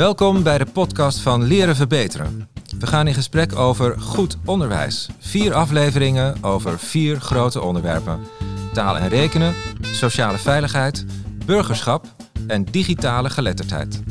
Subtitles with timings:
[0.00, 2.48] Welkom bij de podcast van Leren Verbeteren.
[2.78, 5.08] We gaan in gesprek over goed onderwijs.
[5.18, 8.20] Vier afleveringen over vier grote onderwerpen:
[8.72, 11.04] taal en rekenen, sociale veiligheid,
[11.44, 12.06] burgerschap
[12.46, 14.02] en digitale geletterdheid.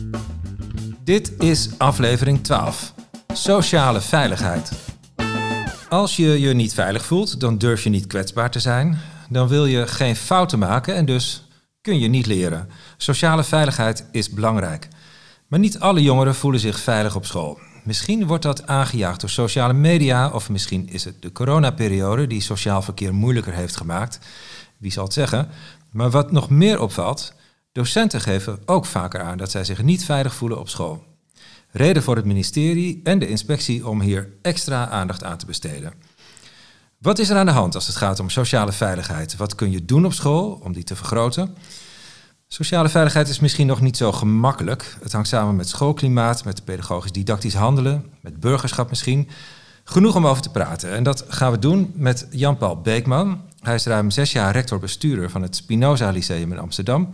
[1.04, 2.94] Dit is aflevering 12:
[3.34, 4.71] Sociale veiligheid.
[5.88, 8.98] Als je je niet veilig voelt, dan durf je niet kwetsbaar te zijn.
[9.30, 11.44] Dan wil je geen fouten maken en dus
[11.82, 12.70] kun je niet leren.
[12.98, 14.88] Sociale veiligheid is belangrijk.
[15.50, 17.60] Maar niet alle jongeren voelen zich veilig op school.
[17.84, 22.82] Misschien wordt dat aangejaagd door sociale media of misschien is het de coronaperiode die sociaal
[22.82, 24.20] verkeer moeilijker heeft gemaakt.
[24.78, 25.50] Wie zal het zeggen?
[25.92, 27.34] Maar wat nog meer opvalt,
[27.71, 31.04] docenten geven ook vaker aan dat zij zich niet veilig voelen op school.
[31.71, 35.94] Reden voor het ministerie en de inspectie om hier extra aandacht aan te besteden.
[36.98, 39.36] Wat is er aan de hand als het gaat om sociale veiligheid?
[39.36, 41.56] Wat kun je doen op school om die te vergroten?
[42.52, 44.98] Sociale veiligheid is misschien nog niet zo gemakkelijk.
[45.02, 49.28] Het hangt samen met schoolklimaat, met pedagogisch-didactisch handelen, met burgerschap misschien.
[49.84, 50.92] Genoeg om over te praten.
[50.92, 53.42] En dat gaan we doen met Jan-Paul Beekman.
[53.60, 57.10] Hij is ruim zes jaar rector-bestuurder van het Spinoza Lyceum in Amsterdam.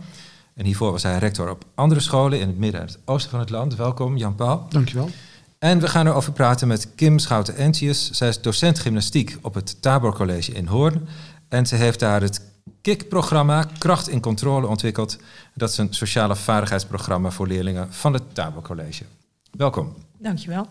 [0.54, 3.40] En hiervoor was hij rector op andere scholen in het midden en het oosten van
[3.40, 3.74] het land.
[3.74, 4.66] Welkom, Jan-Paul.
[4.68, 5.10] Dankjewel.
[5.58, 8.10] En we gaan erover praten met Kim Schouten-Entius.
[8.10, 11.08] Zij is docent gymnastiek op het Tabor College in Hoorn.
[11.48, 12.40] En ze heeft daar het
[12.86, 15.18] KIK-programma Kracht in Controle ontwikkeld.
[15.54, 19.04] Dat is een sociale vaardigheidsprogramma voor leerlingen van het Tabor College.
[19.50, 19.94] Welkom.
[20.18, 20.66] Dankjewel.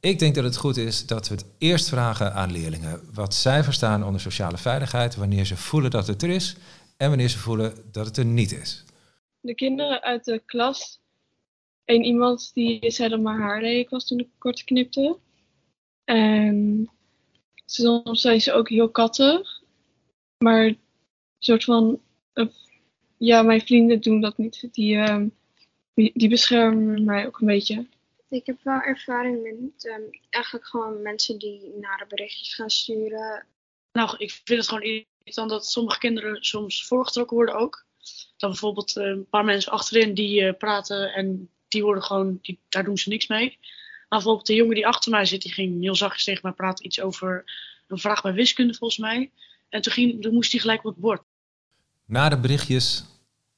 [0.00, 3.64] Ik denk dat het goed is dat we het eerst vragen aan leerlingen wat zij
[3.64, 6.56] verstaan onder sociale veiligheid, wanneer ze voelen dat het er is
[6.96, 8.84] en wanneer ze voelen dat het er niet is.
[9.40, 11.00] De kinderen uit de klas,
[11.84, 15.18] één iemand die zei dat mijn haar lelijk was toen ik kort knipte.
[16.04, 16.90] En
[17.64, 19.60] soms zijn ze ook heel kattig.
[20.38, 20.74] Maar
[21.44, 22.00] soort van,
[22.34, 22.46] uh,
[23.16, 24.68] ja, mijn vrienden doen dat niet.
[24.72, 25.24] Die, uh,
[25.94, 27.86] die, die, beschermen mij ook een beetje.
[28.28, 33.46] Ik heb wel ervaring met um, eigenlijk gewoon mensen die nare berichtjes gaan sturen.
[33.92, 37.84] Nou, ik vind het gewoon irritant dat sommige kinderen soms voorgetrokken worden ook.
[38.36, 42.58] Dan bijvoorbeeld uh, een paar mensen achterin die uh, praten en die worden gewoon, die,
[42.68, 43.58] daar doen ze niks mee.
[44.08, 46.86] Maar bijvoorbeeld de jongen die achter mij zit, die ging heel zachtjes tegen mij praten.
[46.86, 47.44] Iets over
[47.86, 49.30] een vraag bij wiskunde volgens mij.
[49.68, 51.22] En toen, ging, toen moest hij gelijk op het bord
[52.06, 53.04] nare berichtjes,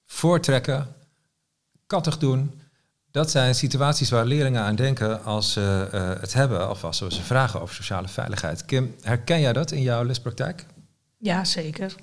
[0.06, 0.88] voortrekken,
[1.87, 2.60] kattig doen.
[3.10, 7.22] Dat zijn situaties waar leerlingen aan denken als ze uh, het hebben of als ze
[7.22, 8.65] vragen over sociale veiligheid.
[8.65, 10.66] Kim, herken jij dat in jouw lespraktijk?
[11.19, 11.94] Ja, zeker.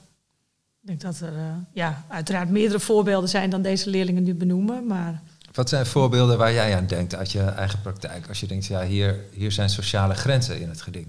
[0.82, 4.86] Ik denk dat er uh, ja, uiteraard meerdere voorbeelden zijn dan deze leerlingen nu benoemen.
[4.86, 5.22] Maar
[5.54, 8.28] wat zijn voorbeelden waar jij aan denkt uit je eigen praktijk?
[8.28, 11.08] Als je denkt, ja, hier, hier zijn sociale grenzen in het geding.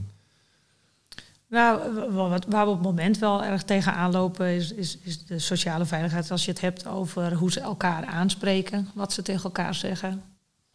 [1.53, 5.39] Nou, wat, waar we op het moment wel erg tegenaan lopen is, is, is, de
[5.39, 6.31] sociale veiligheid.
[6.31, 10.23] Als je het hebt over hoe ze elkaar aanspreken, wat ze tegen elkaar zeggen.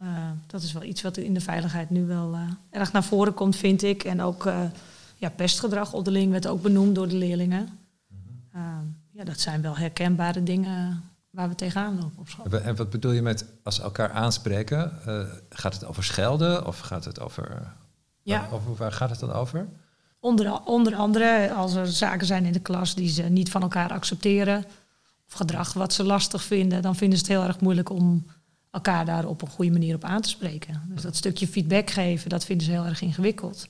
[0.02, 0.08] Uh,
[0.46, 2.40] dat is wel iets wat in de veiligheid nu wel uh,
[2.70, 4.04] erg naar voren komt, vind ik.
[4.04, 4.60] En ook uh,
[5.16, 7.68] ja, pestgedrag onderling werd ook benoemd door de leerlingen.
[9.10, 12.60] ja, dat zijn wel herkenbare dingen waar we tegenaan lopen op school.
[12.60, 14.92] En wat bedoel je met als ze elkaar aanspreken?
[15.50, 17.72] gaat het over schelden of gaat het over...
[18.22, 18.48] Ja.
[18.52, 19.68] Over, waar gaat het dan over?
[20.20, 23.92] Onder, onder andere als er zaken zijn in de klas die ze niet van elkaar
[23.92, 24.64] accepteren,
[25.26, 28.26] of gedrag wat ze lastig vinden, dan vinden ze het heel erg moeilijk om
[28.70, 30.82] elkaar daar op een goede manier op aan te spreken.
[30.88, 33.66] Dus dat stukje feedback geven, dat vinden ze heel erg ingewikkeld.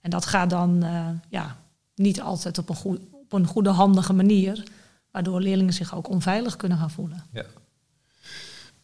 [0.00, 1.56] En dat gaat dan uh, ja,
[1.94, 4.62] niet altijd op een, op een goede, handige manier,
[5.10, 7.24] waardoor leerlingen zich ook onveilig kunnen gaan voelen.
[7.32, 7.44] Ja.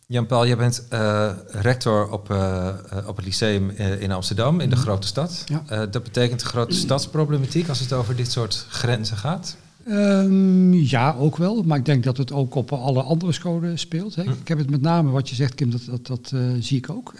[0.06, 2.68] Jan-Paul, jij bent uh, rector op, uh,
[3.06, 4.84] op het lyceum in Amsterdam, in de mhm.
[4.84, 5.44] grote stad.
[5.46, 5.86] Ja.
[5.86, 9.56] dat betekent grote stadsproblematiek als het over dit soort grenzen gaat?
[9.88, 11.62] Um, ja, ook wel.
[11.62, 14.14] Maar ik denk dat het ook op alle andere scholen speelt.
[14.14, 14.22] Hè.
[14.22, 14.30] Hm.
[14.30, 17.14] Ik heb het met name, wat je zegt Kim, dat, dat, dat zie ik ook.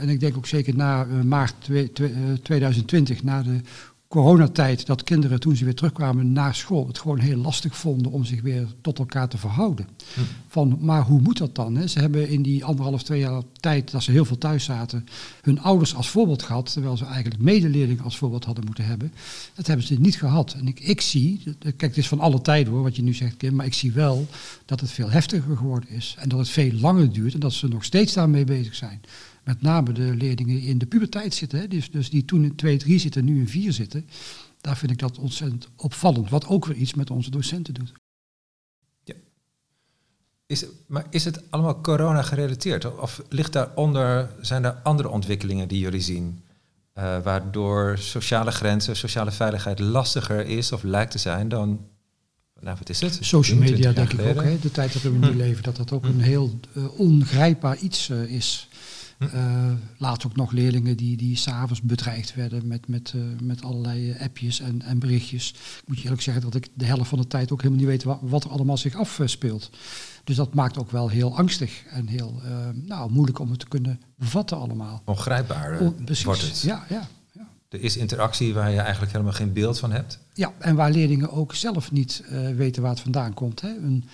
[0.00, 1.54] en ik denk ook zeker na maart
[2.42, 3.60] 2020, na de
[4.10, 8.24] coronatijd dat kinderen toen ze weer terugkwamen naar school het gewoon heel lastig vonden om
[8.24, 9.88] zich weer tot elkaar te verhouden.
[10.14, 10.20] Hm.
[10.48, 11.76] Van, maar hoe moet dat dan?
[11.76, 11.86] Hè?
[11.86, 15.06] Ze hebben in die anderhalf, twee jaar tijd dat ze heel veel thuis zaten,
[15.42, 19.12] hun ouders als voorbeeld gehad, terwijl ze eigenlijk medeleerlingen als voorbeeld hadden moeten hebben.
[19.54, 20.52] Dat hebben ze niet gehad.
[20.52, 23.36] En ik, ik zie, kijk, het is van alle tijden hoor, wat je nu zegt
[23.36, 24.26] Kim, maar ik zie wel
[24.64, 27.68] dat het veel heftiger geworden is en dat het veel langer duurt en dat ze
[27.68, 29.00] nog steeds daarmee bezig zijn
[29.44, 32.54] met name de leerlingen die in de puberteit zitten, hè, dus, dus die toen in
[32.54, 34.08] 2, 3 zitten, nu in 4 zitten,
[34.60, 36.30] daar vind ik dat ontzettend opvallend.
[36.30, 37.92] Wat ook weer iets met onze docenten doet.
[39.04, 39.14] Ja.
[40.46, 42.98] Is, maar is het allemaal corona gerelateerd?
[42.98, 46.42] Of ligt daaronder, zijn er andere ontwikkelingen die jullie zien?
[46.98, 51.80] Uh, waardoor sociale grenzen, sociale veiligheid lastiger is of lijkt te zijn dan
[52.60, 53.18] nou wat is het?
[53.20, 55.36] Social 10, media 20 jaar denk ik ook, hè, de tijd dat we nu Hm.
[55.36, 56.10] leven, dat dat ook Hm.
[56.10, 58.68] een heel eh, ongrijpbaar iets eh, is.
[59.20, 59.26] Hm.
[59.36, 64.16] Eh, laatst ook nog leerlingen die, die s'avonds bedreigd werden met, met, eh, met allerlei
[64.20, 65.50] appjes en, en berichtjes.
[65.50, 67.88] Ik moet je eerlijk zeggen dat ik de helft van de tijd ook helemaal niet
[67.90, 69.70] weet wa- wat er allemaal zich afspeelt.
[70.24, 73.68] Dus dat maakt ook wel heel angstig en heel eh, nou, moeilijk om het te
[73.68, 75.02] kunnen bevatten allemaal.
[75.04, 76.24] Ongrijpbaar Oh, precies.
[76.24, 76.60] wordt het.
[76.60, 77.08] Ja, ja.
[77.68, 80.18] Er is interactie waar je eigenlijk helemaal geen beeld van hebt.
[80.34, 82.22] Ja, en waar leerlingen ook zelf niet
[82.56, 83.60] weten waar het vandaan komt.
[83.60, 83.68] Hè.
[83.68, 84.04] Een,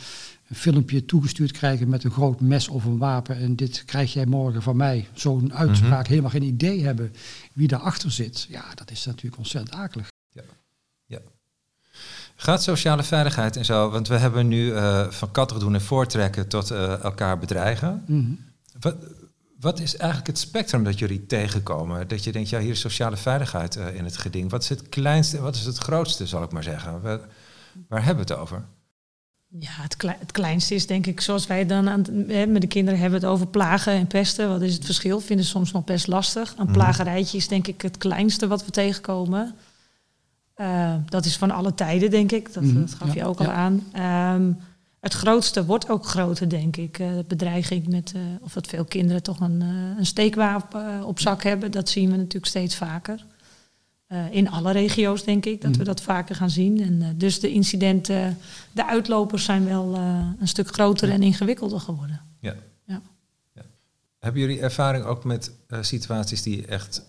[0.49, 4.27] een filmpje toegestuurd krijgen met een groot mes of een wapen en dit krijg jij
[4.27, 5.09] morgen van mij.
[5.15, 6.09] Zo'n uitspraak, Mhm.
[6.09, 7.13] helemaal geen idee hebben
[7.53, 8.47] wie daarachter zit.
[8.49, 10.09] Ja, dat is natuurlijk ontzettend akelig.
[12.39, 16.49] Gaat sociale veiligheid en zo, want we hebben nu eh, van katten doen en voortrekken
[16.49, 18.05] tot eh, elkaar bedreigen.
[18.07, 18.33] Mhm.
[18.81, 18.97] Wat,
[19.61, 22.09] wat is eigenlijk het spectrum dat jullie tegenkomen?
[22.09, 24.51] Dat je denkt, ja, hier is sociale veiligheid eh, in het geding.
[24.51, 27.03] Wat is het kleinste en wat is het grootste, zal ik maar zeggen?
[27.89, 28.65] Waar hebben we het over?
[29.49, 32.61] Ja, het, klei- het kleinste is denk ik, zoals wij dan aan het, hè, met
[32.61, 34.49] de kinderen hebben het over plagen en pesten.
[34.49, 35.21] Wat is het verschil?
[35.21, 36.55] Vinden ze soms nog best lastig.
[36.59, 36.73] Een Mhm.
[36.73, 39.55] plagerijtje is denk ik het kleinste wat we tegenkomen.
[40.55, 42.53] Eh, dat is van alle tijden, denk ik.
[42.55, 43.45] Dat, Mhm, dat gaf ja, je ook ja.
[43.45, 43.83] al aan.
[43.93, 44.53] Ehm,
[45.01, 46.99] het grootste wordt ook groter, denk ik.
[46.99, 49.61] Eh, bedreiging met, eh, of dat veel kinderen toch een,
[49.99, 51.71] een steekwapen op zak hebben.
[51.71, 53.25] Dat zien we natuurlijk steeds vaker.
[54.07, 55.87] Eh, in alle regio's, denk ik, dat we Mhm.
[55.87, 56.81] dat vaker gaan zien.
[56.83, 58.39] En, eh, dus de incidenten,
[58.73, 62.21] de uitlopers zijn wel eh, een stuk groter en ingewikkelder geworden.
[64.19, 67.03] Hebben jullie ervaring ook met eh, situaties die echt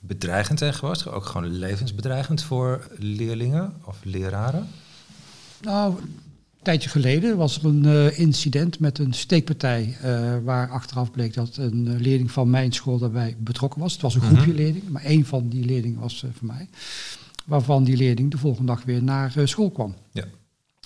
[0.00, 1.08] bedreigend zijn geweest?
[1.08, 4.68] Ook gewoon levensbedreigend voor leerlingen of leraren?
[5.60, 5.94] Nou,
[6.60, 9.96] een tijdje geleden was er een eh, incident met een steekpartij.
[10.00, 13.92] eh, waar achteraf bleek dat een eh, leerling van mijn school daarbij betrokken was.
[13.92, 14.34] Het was een Mhm.
[14.34, 16.68] groepje leerlingen, maar één van die leerlingen was van mij.
[17.46, 19.94] Waarvan die leerling de volgende dag weer naar school kwam.
[20.12, 20.24] Ja.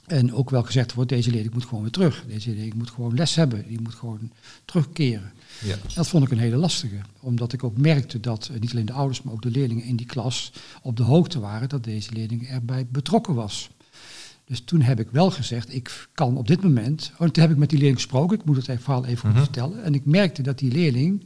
[0.06, 2.24] En ook wel gezegd wordt, deze leerling moet gewoon weer terug.
[2.28, 3.64] Deze leerling moet gewoon les hebben.
[3.68, 4.30] Die moet gewoon
[4.64, 5.32] terugkeren.
[5.64, 5.76] Ja.
[5.94, 6.96] Dat vond ik een hele lastige.
[7.20, 10.06] Omdat ik ook merkte dat niet alleen de ouders, maar ook de leerlingen in die
[10.06, 13.70] klas op de hoogte waren dat deze leerling erbij betrokken was.
[14.46, 17.12] Dus toen heb ik wel gezegd, ik kan op dit moment.
[17.19, 19.43] Oh, toen heb ik met die leerling gesproken, ik moet het verhaal even goed Mhm.
[19.44, 19.82] vertellen.
[19.85, 21.25] En ik merkte dat die leerling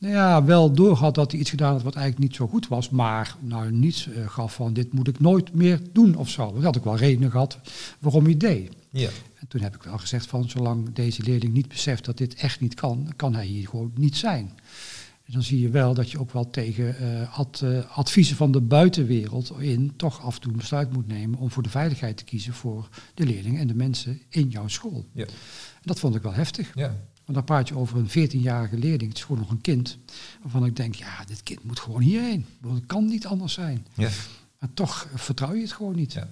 [0.00, 2.90] nou ja, wel doorhad dat hij iets gedaan had wat eigenlijk niet zo goed was.
[2.90, 6.52] Maar nou niet eh, gaf van dit moet ik nooit meer doen of zo.
[6.52, 7.58] Want had ik wel redenen gehad
[7.98, 8.70] waarom hij deed.
[8.90, 9.08] Ja.
[9.34, 12.60] En toen heb ik wel gezegd van zolang deze leerling niet beseft dat dit echt
[12.60, 14.50] niet kan, kan hij hier gewoon niet zijn.
[15.24, 18.52] En dan zie je wel dat je ook wel tegen eh, ad- eh, adviezen van
[18.52, 22.16] de buitenwereld in toch af en toe een besluit moet nemen om voor de veiligheid
[22.16, 25.04] te kiezen voor de leerlingen en de mensen in jouw school.
[25.12, 25.24] Ja.
[25.26, 26.70] En dat vond ik wel heftig.
[26.74, 26.94] ja.
[27.24, 29.98] Want dan praat je over een 14-jarige leerling, het is gewoon nog een kind,
[30.42, 32.46] waarvan ik denk, ja, dit kind moet gewoon hierheen.
[32.68, 33.86] Het kan niet anders zijn.
[33.94, 34.08] ja.
[34.58, 36.12] Maar toch vertrouw je het gewoon niet.
[36.12, 36.28] Ja.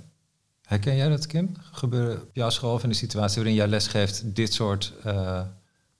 [0.62, 1.50] Herken jij dat, Kim?
[1.72, 4.92] Gebeuren op jouw school of in de situatie waarin jij lesgeeft dit soort...
[5.04, 5.42] eh,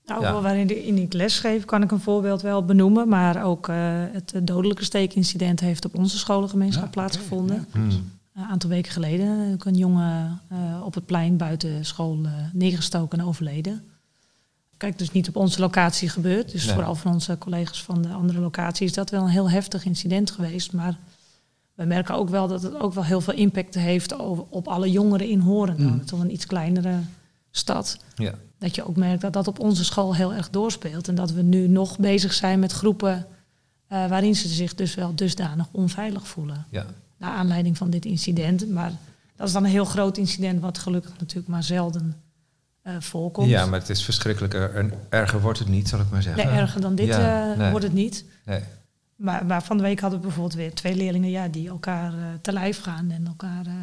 [0.05, 0.31] Nou, Ja.
[0.31, 3.07] wel waarin ik- in ik lesgeef kan ik een voorbeeld wel benoemen.
[3.07, 3.75] Maar ook eh,
[4.11, 7.67] het dodelijke steekincident heeft op onze scholengemeenschap Ja, plaatsgevonden.
[7.71, 7.89] hmm.
[8.35, 9.53] Een aantal weken geleden.
[9.53, 13.83] Ook een jongen eh, op het plein buiten school eh, neergestoken en overleden.
[14.77, 16.51] Kijk, dus niet op onze locatie gebeurd.
[16.51, 16.73] Dus Nee.
[16.73, 20.31] vooral van onze collega's van de andere locatie is dat wel een heel heftig incident
[20.31, 20.73] geweest.
[20.73, 20.97] Maar
[21.73, 24.91] we merken ook wel dat het ook wel heel veel impact heeft over, op alle
[24.91, 25.75] jongeren in Horen.
[25.79, 26.05] Mm.
[26.05, 26.95] Toch een iets kleinere
[27.51, 27.97] stad.
[28.15, 28.33] Ja.
[28.63, 31.07] Dat je ook merkt dat dat op onze school heel erg doorspeelt.
[31.07, 33.25] En dat we nu nog bezig zijn met groepen
[33.87, 36.65] eh, waarin ze zich dus wel dusdanig onveilig voelen.
[36.69, 36.85] Ja.
[37.17, 38.69] Naar aanleiding van dit incident.
[38.69, 38.91] Maar
[39.35, 42.15] dat is dan een heel groot incident wat gelukkig natuurlijk maar zelden
[42.81, 43.49] eh, voorkomt.
[43.49, 44.75] ja, maar het is verschrikkelijker.
[44.75, 46.45] En erger wordt het niet, zal ik maar zeggen.
[46.45, 47.69] Nee, erger dan dit Ja, eh, nee.
[47.69, 48.25] wordt het niet.
[48.45, 48.61] Nee.
[49.15, 52.19] Maar, maar van de week hadden we bijvoorbeeld weer twee leerlingen ja, die elkaar eh,
[52.41, 53.73] te lijf gaan en elkaar eh,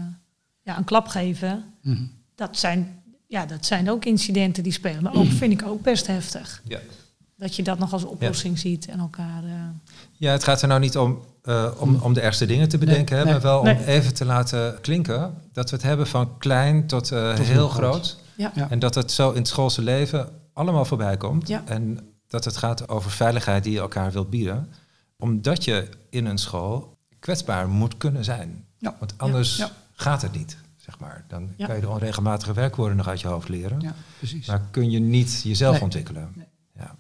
[0.63, 1.65] ja, een klap geven.
[1.83, 2.03] Mhm.
[2.35, 3.00] Dat zijn,
[3.31, 5.03] ja, dat zijn ook incidenten die spelen.
[5.03, 6.63] Maar ook vind ik ook best heftig.
[6.65, 6.79] Ja.
[7.37, 9.45] Dat je dat nog als oplossing ziet en elkaar.
[9.45, 9.51] eh,
[10.17, 13.17] Ja, het gaat er nou niet om, eh, om, om de ergste dingen te bedenken,
[13.19, 13.75] hè, nee, maar wel nee.
[13.77, 17.55] om even te laten klinken dat we het hebben van klein tot, eh, Tot heel
[17.55, 17.93] heel groot.
[17.93, 18.19] groot.
[18.37, 18.53] Ja.
[18.55, 18.71] Ja.
[18.71, 21.49] En dat het zo in het schoolse leven allemaal voorbij komt.
[21.49, 21.63] Ja.
[21.67, 24.69] En dat het gaat over veiligheid die je elkaar wilt bieden.
[25.19, 28.65] Omdat je in een school kwetsbaar moet kunnen zijn.
[28.79, 28.97] Ja.
[28.99, 29.71] Want anders Ja.
[29.93, 30.57] gaat het niet,
[30.91, 31.25] zeg maar.
[31.29, 31.67] Dan Ja.
[31.67, 33.81] kan je de onregelmatige werkwoorden nog uit je hoofd leren.
[33.81, 34.47] Ja, precies.
[34.47, 35.83] Maar kun je niet jezelf Nee.
[35.83, 36.33] ontwikkelen.
[36.35, 36.47] Nee.
[36.77, 36.95] Ja.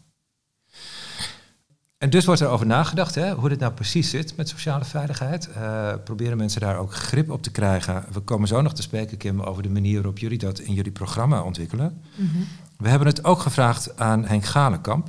[1.98, 5.48] En dus wordt er over nagedacht hè, hoe dit nou precies zit met sociale veiligheid.
[5.50, 8.04] Eh, proberen mensen daar ook grip op te krijgen.
[8.12, 10.92] We komen zo nog te spreken, Kim, over de manier waarop jullie dat in jullie
[10.92, 12.00] programma ontwikkelen.
[12.14, 12.38] mhm.
[12.76, 15.08] We hebben het ook gevraagd aan Henk Galenkamp.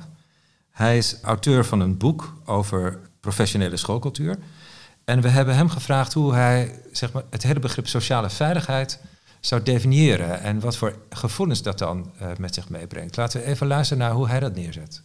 [0.72, 4.38] Hij is auteur van een boek over professionele schoolcultuur.
[5.06, 9.02] En we hebben hem gevraagd hoe hij zeg maar, het hele begrip sociale veiligheid
[9.40, 13.18] zou definiëren en wat voor gevoelens dat dan uh, met zich meebrengt.
[13.18, 15.04] Laten we even luisteren naar hoe hij dat neerzet.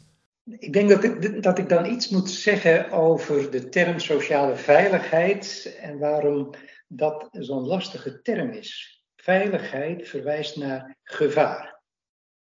[0.59, 5.99] Ik denk dat dat ik dan iets moet zeggen over de term sociale veiligheid en
[5.99, 6.51] waarom
[6.89, 9.01] dat zo'n lastige term is.
[9.17, 11.81] Veiligheid verwijst naar gevaar.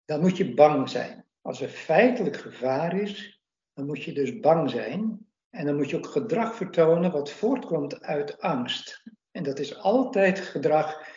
[0.04, 1.24] Dan moet je bang zijn.
[1.40, 3.40] Als er feitelijk gevaar is,
[3.74, 5.26] dan moet je dus bang zijn.
[5.52, 9.02] En dan moet je ook gedrag vertonen wat voortkomt uit angst.
[9.30, 11.08] En dat is altijd gedrag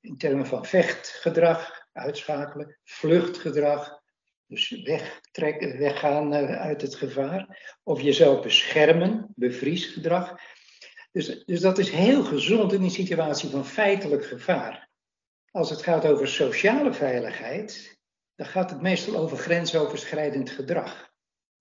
[0.00, 4.02] in termen van vechtgedrag, uitschakelen, vluchtgedrag,
[4.46, 7.76] dus wegtrekken, weggaan eh, uit het gevaar.
[7.82, 10.34] Of jezelf beschermen, bevriesgedrag.
[11.12, 14.88] Dus, dus dat is heel gezond in een situatie van feitelijk gevaar.
[15.50, 17.98] Als het gaat over sociale veiligheid,
[18.34, 21.12] dan gaat het meestal over grensoverschrijdend gedrag.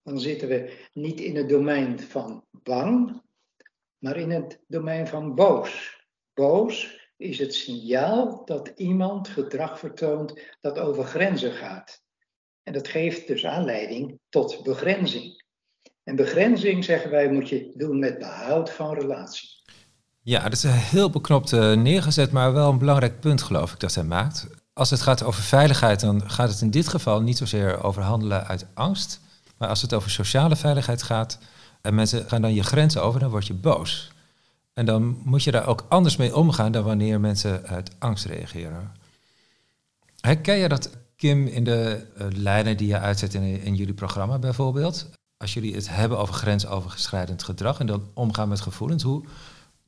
[0.03, 3.21] Dan zitten we niet in het domein van bang,
[3.97, 6.01] maar in het domein van boos.
[6.33, 12.01] Boos is het signaal dat iemand gedrag vertoont dat over grenzen gaat.
[12.63, 15.43] En dat geeft dus aanleiding tot begrenzing.
[16.03, 19.49] En begrenzing, zeggen wij, moet je doen met behoud van relatie.
[20.21, 23.95] Ja, dat is heel beknopt uh, neergezet, maar wel een belangrijk punt, geloof ik, dat
[23.95, 24.47] hij maakt.
[24.73, 28.47] Als het gaat over veiligheid, dan gaat het in dit geval niet zozeer over handelen
[28.47, 29.21] uit angst.
[29.63, 31.37] Maar als het over sociale veiligheid gaat
[31.81, 34.11] en mensen gaan dan je grenzen over, dan word je boos.
[34.73, 38.91] En dan moet je daar ook anders mee omgaan dan wanneer mensen uit angst reageren.
[40.19, 44.39] Herken je dat, Kim, in de uh, lijnen die je uitzet in, in jullie programma
[44.39, 45.09] bijvoorbeeld?
[45.37, 49.23] Als jullie het hebben over grensoverschrijdend gedrag en dan omgaan met gevoelens, hoe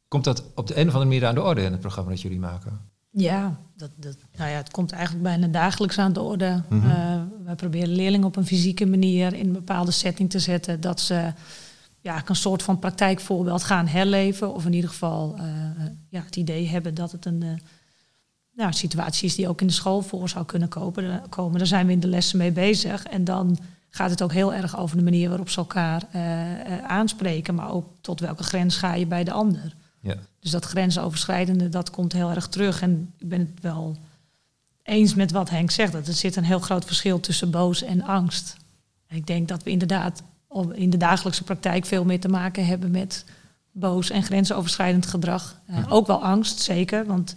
[0.08, 2.22] komt dat op de een of andere manier aan de orde in het programma dat
[2.22, 2.80] jullie maken?
[3.12, 6.64] Ja, dat, dat, nou ja, het komt eigenlijk bijna dagelijks aan de orde.
[6.70, 11.00] Mm wij proberen leerlingen op een fysieke manier in een bepaalde setting te zetten dat
[11.00, 11.34] ze
[12.02, 14.54] ja, een soort van praktijkvoorbeeld gaan herleven.
[14.54, 15.44] Of in ieder geval uh,
[16.10, 17.50] ja, het idee hebben dat het een uh,
[18.54, 20.70] nou, situatie is die ook in de school voor zou kunnen
[21.30, 21.58] komen.
[21.58, 23.04] Daar zijn we in de lessen mee bezig.
[23.04, 23.58] En dan
[23.90, 27.56] gaat het ook heel erg over de manier waarop ze elkaar uh, aanspreken.
[27.56, 29.76] Maar ook tot welke grens ga je bij de ander.
[30.02, 30.16] Ja.
[30.40, 32.82] Dus dat grensoverschrijdende, dat komt heel erg terug.
[32.82, 33.98] En ik ben het wel
[34.86, 35.92] eens met wat Henk zegt.
[35.92, 38.58] Dat er zit een heel groot verschil tussen boos en angst.
[39.08, 40.24] En ik denk dat we inderdaad
[40.74, 43.26] in de dagelijkse praktijk veel meer te maken hebben met
[43.72, 45.60] boos en grensoverschrijdend gedrag.
[45.70, 47.36] Uh, ook wel angst, zeker, want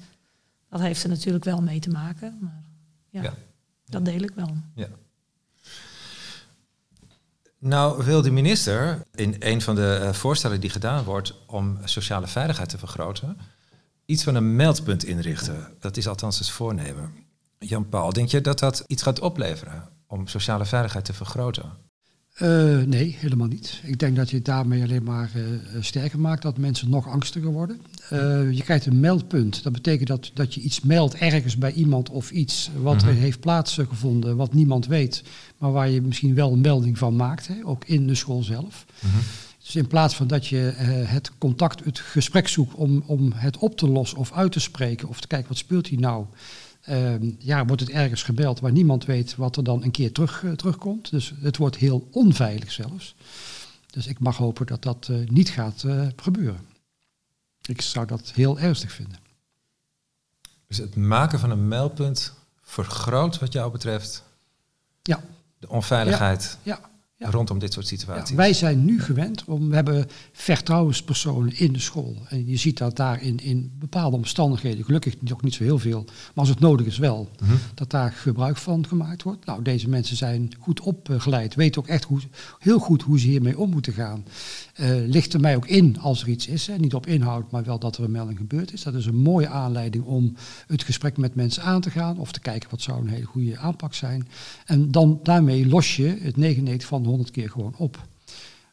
[0.71, 2.38] dat heeft er natuurlijk wel mee te maken.
[2.40, 2.62] Maar
[3.11, 3.35] ja, ja.
[3.85, 4.57] dat deel ik wel.
[4.75, 4.88] Ja.
[7.59, 12.26] Nou wil de minister in een van de uh, voorstellen die gedaan wordt om sociale
[12.26, 13.38] veiligheid te vergroten,
[14.05, 15.76] iets van een meldpunt inrichten.
[15.81, 17.28] Dat is althans het voornemen.
[17.59, 21.87] Jan-Paul, denk je dat dat iets gaat opleveren om sociale veiligheid te vergroten?
[22.43, 23.81] Uh, nee, helemaal niet.
[23.85, 25.45] Ik denk dat je daarmee alleen maar uh,
[25.81, 27.81] sterker maakt dat mensen nog angstiger worden.
[28.12, 29.62] Uh, je krijgt een meldpunt.
[29.62, 33.11] Dat betekent dat, dat je iets meldt ergens bij iemand of iets wat -hmm.
[33.11, 35.23] er heeft plaatsgevonden, wat niemand weet,
[35.59, 38.85] maar waar je misschien wel een melding van maakt, hè, ook in de school zelf.
[39.00, 39.11] -hmm.
[39.65, 40.57] Dus in plaats van dat je
[41.07, 45.09] het contact, het gesprek zoekt om, om het op te lossen of uit te spreken
[45.09, 46.27] of te kijken wat speelt hier nou,
[46.90, 50.42] uh, ja, wordt het ergens gebeld waar niemand weet wat er dan een keer terug,
[50.42, 51.11] uh, terugkomt.
[51.11, 53.14] Dus het wordt heel onveilig zelfs.
[53.90, 56.61] Dus ik mag hopen dat dat uh, niet gaat eh, gebeuren.
[57.62, 59.18] Ik zou dat heel ernstig vinden.
[60.66, 64.25] Dus het maken van een meldpunt vergroot wat jou betreft
[65.02, 65.23] ja.
[65.59, 66.59] de onveiligheid.
[66.62, 66.78] Ja.
[66.83, 66.88] ja
[67.19, 67.31] ja.
[67.31, 68.31] rondom dit soort situaties.
[68.31, 72.17] Ja, wij zijn nu gewend om, we hebben vertrouwenspersonen in de school.
[72.29, 76.05] En je ziet dat daar in, in bepaalde omstandigheden, gelukkig nog niet zo heel veel,
[76.05, 77.59] maar als het nodig is wel, mm -hmm.
[77.75, 79.47] dat daar gebruik van gemaakt wordt.
[79.47, 82.21] Nou, deze mensen zijn goed opgeleid, weten ook echt hoe,
[82.59, 84.25] heel goed hoe ze hiermee om moeten gaan.
[84.81, 87.65] Uh, ligt er mij ook in als er iets is, hè, niet op inhoud, maar
[87.65, 88.83] wel dat er een melding gebeurd is.
[88.83, 90.35] Dat is een mooie aanleiding om
[90.67, 93.59] het gesprek met mensen aan te gaan of te kijken wat zou een hele goede
[93.59, 94.29] aanpak zijn.
[94.65, 98.07] En dan daarmee los je het 99 van 100 keer gewoon op.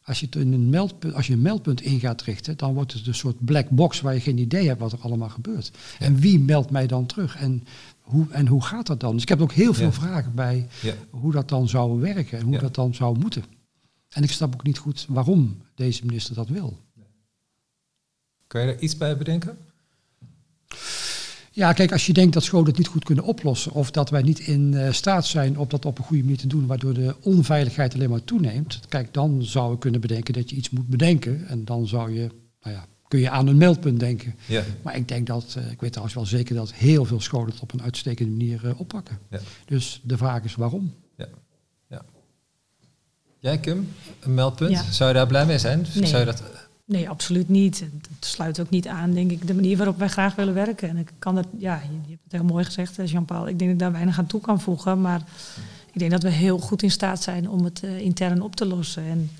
[0.04, 2.92] Als je, het in een meldpunt, als je een meldpunt in gaat richten, dan wordt
[2.92, 5.70] het een soort black box waar je geen idee hebt wat er allemaal gebeurt.
[5.98, 6.06] Ja.
[6.06, 7.36] En wie meldt mij dan terug?
[7.36, 7.64] En
[8.00, 9.12] hoe, en hoe gaat dat dan?
[9.12, 9.92] Dus ik heb ook heel veel ja.
[9.92, 10.94] vragen bij ja.
[11.10, 13.44] hoe dat dan zou werken en hoe dat dan zou moeten.
[14.08, 16.78] En ik snap ook niet goed waarom deze minister dat wil.
[18.46, 19.58] Kan je er iets bij bedenken?
[21.56, 24.22] Ja, kijk, als je denkt dat scholen het niet goed kunnen oplossen of dat wij
[24.22, 27.16] niet in uh, staat zijn om dat op een goede manier te doen, waardoor de
[27.20, 31.46] onveiligheid alleen maar toeneemt, kijk, dan zou ik kunnen bedenken dat je iets moet bedenken
[31.46, 32.30] en dan zou je,
[32.62, 34.34] nou ja, kun je aan een meldpunt denken.
[34.46, 34.62] Ja.
[34.82, 37.60] Maar ik denk dat, uh, ik weet trouwens wel zeker dat heel veel scholen het
[37.60, 39.18] op een uitstekende manier uh, oppakken.
[39.30, 39.40] Ja.
[39.64, 40.94] Dus de vraag is waarom.
[41.16, 41.28] Ja.
[41.88, 42.04] ja.
[43.38, 43.88] Jij Kim,
[44.20, 45.86] een meldpunt, zou je daar blij mee zijn?
[45.94, 46.06] Nee.
[46.06, 46.42] Zou je dat
[46.86, 47.78] Nee, absoluut niet.
[47.80, 50.88] Het sluit ook niet aan, denk ik, de manier waarop wij graag willen werken.
[50.88, 53.48] En ik kan dat, ja, je hebt het heel mooi gezegd, Jean-Paul.
[53.48, 55.00] Ik denk dat ik daar weinig aan toe kan voegen.
[55.00, 55.22] Maar
[55.92, 58.66] ik denk dat we heel goed in staat zijn om het uh, intern op te
[58.66, 59.04] lossen.
[59.04, 59.30] En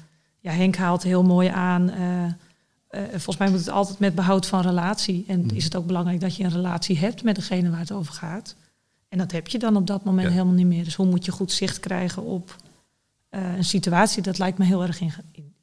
[0.41, 1.91] ja, Henk haalt heel mooi aan.
[1.91, 5.25] Uh, uh, volgens mij moet het altijd met behoud van relatie.
[5.27, 5.51] En mm.
[5.51, 8.55] is het ook belangrijk dat je een relatie hebt met degene waar het over gaat.
[9.09, 10.85] En dat heb je dan op dat moment helemaal niet meer.
[10.85, 12.57] Dus hoe moet je goed zicht krijgen op
[13.31, 14.23] een situatie?
[14.23, 15.01] Dat lijkt me heel erg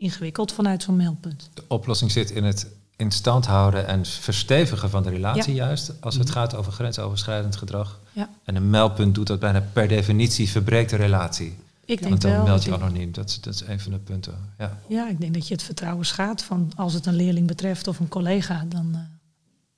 [0.03, 1.49] ingewikkeld vanuit zo'n mailpunt.
[1.53, 6.15] De oplossing zit in het in stand houden en verstevigen van de relatie juist, als
[6.15, 6.33] het mhm.
[6.33, 7.99] gaat over grensoverschrijdend gedrag.
[8.11, 8.29] Ja.
[8.43, 11.57] En een meldpunt doet dat bijna per definitie verbreekt de relatie.
[11.85, 13.11] Ik denk Want dan wel, meld je anoniem.
[13.11, 14.33] Dat is, dat is een van de punten.
[14.57, 14.77] Ja.
[14.87, 17.99] ja, ik denk dat je het vertrouwen schaadt van als het een leerling betreft of
[17.99, 18.99] een collega, dan uh,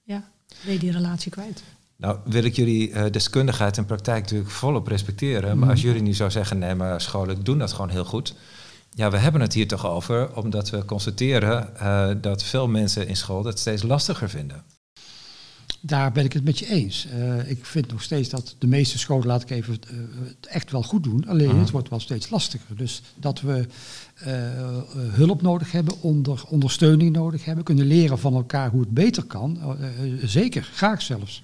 [0.03, 0.23] ja,
[0.63, 1.63] ben je die relatie kwijt.
[1.95, 5.49] Nou wil ik jullie uh, deskundigheid en praktijk natuurlijk volop respecteren.
[5.49, 5.69] Maar mhm.
[5.69, 8.35] als jullie nu zou zeggen, nee, maar scholen doen dat gewoon heel goed
[8.95, 13.15] ja, we hebben het hier toch over, omdat we constateren uh, dat veel mensen in
[13.15, 14.63] school het steeds lastiger vinden.
[15.81, 17.07] Daar ben ik het met je eens.
[17.15, 20.71] Uh, ik vind nog steeds dat de meeste scholen, laat ik even, uh, het echt
[20.71, 21.27] wel goed doen.
[21.27, 21.59] Alleen mhm.
[21.59, 22.75] het wordt wel steeds lastiger.
[22.75, 23.67] Dus dat we
[24.95, 29.77] hulp nodig hebben, onder, ondersteuning nodig hebben, kunnen leren van elkaar hoe het beter kan.
[30.23, 31.43] zeker, graag zelfs.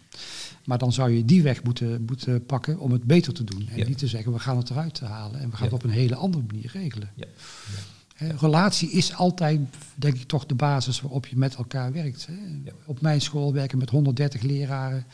[0.65, 3.70] Maar dan zou je die weg moeten, moeten pakken om het beter te doen.
[3.70, 5.89] En niet te zeggen, we gaan het eruit halen en we gaan het op een
[5.89, 7.10] hele andere manier regelen.
[8.18, 9.60] relatie is altijd,
[9.96, 12.27] denk ik, toch de basis waarop je met elkaar werkt.
[12.86, 15.06] Op mijn school werken met 130 leraren.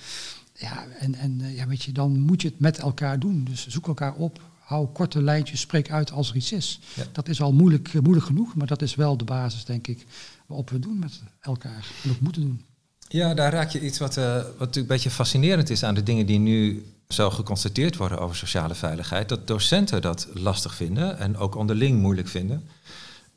[0.54, 3.44] Ja, en, en eh, ja, weet je, dan moet je het met elkaar doen.
[3.44, 6.80] Dus zoek elkaar op, hou korte lijntjes, spreek uit als er iets is.
[7.12, 10.06] Dat is al moeilijk, eh, moeilijk genoeg, maar dat is wel de basis, denk ik,
[10.46, 12.62] waarop we doen met elkaar en ook moeten doen.
[13.08, 16.04] Ja, daar raak je iets wat, uh, wat natuurlijk een beetje fascinerend is aan de
[16.04, 19.30] dingen die nu zo geconstateerd worden over sociale veiligheid.
[19.30, 22.68] Dat docenten dat lastig vinden en ook onderling moeilijk vinden.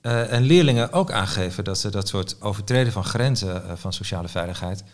[0.03, 4.29] Uh, en leerlingen ook aangeven dat ze dat soort overtreden van grenzen uh, van sociale
[4.29, 4.85] veiligheid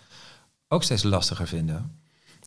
[0.69, 1.99] ook steeds lastiger vinden.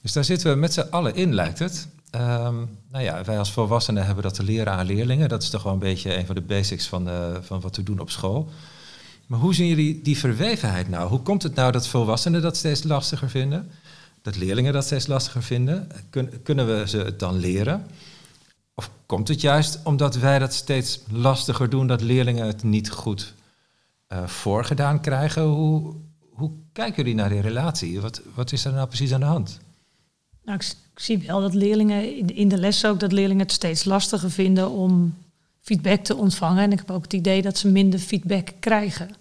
[0.01, 1.88] Dus daar zitten we met z'n allen in, lijkt het.
[2.15, 5.29] Um, nou ja, wij als volwassenen hebben dat te leren aan leerlingen.
[5.29, 7.09] Dat is toch wel een beetje een van de basics van,
[7.41, 8.50] van wat we doen op school.
[9.29, 11.09] Maar hoe zien jullie die verwevenheid nou?
[11.09, 13.71] Hoe komt het nou dat volwassenen dat steeds lastiger vinden?
[14.21, 15.91] Dat leerlingen dat steeds lastiger vinden?
[16.43, 17.85] kunnen we ze het dan leren?
[18.73, 23.33] Of komt het juist omdat wij dat steeds lastiger doen, dat leerlingen het niet goed
[24.07, 25.43] uh, voorgedaan krijgen?
[25.43, 25.95] Hoe,
[26.29, 28.01] hoe kijken jullie naar die relatie?
[28.01, 29.59] Wat, wat is er nou precies aan de hand?
[30.43, 33.83] Nou, ik, zie wel dat leerlingen in, in de les ook dat leerlingen het steeds
[33.83, 35.15] lastiger vinden om
[35.61, 36.63] feedback te ontvangen.
[36.63, 39.18] En ik heb ook het idee dat ze minder feedback krijgen.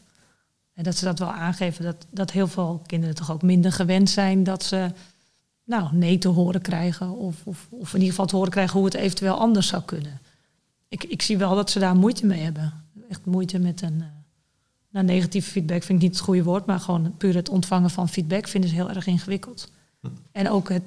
[0.78, 4.10] En dat ze dat wel aangeven, dat, dat heel veel kinderen toch ook minder gewend
[4.10, 4.90] zijn dat ze
[5.64, 7.10] nou, nee te horen krijgen.
[7.10, 10.20] Of, of, of in ieder geval te horen krijgen hoe het eventueel anders zou kunnen.
[10.88, 12.72] Ik, ik zie wel dat ze daar moeite mee hebben.
[13.08, 13.94] Echt moeite met een.
[13.94, 14.06] Uh,
[14.90, 18.08] nou, negatieve feedback vind ik niet het goede woord, maar gewoon puur het ontvangen van
[18.08, 19.70] feedback vinden ze heel erg ingewikkeld.
[20.00, 20.08] Hm.
[20.32, 20.84] En ook het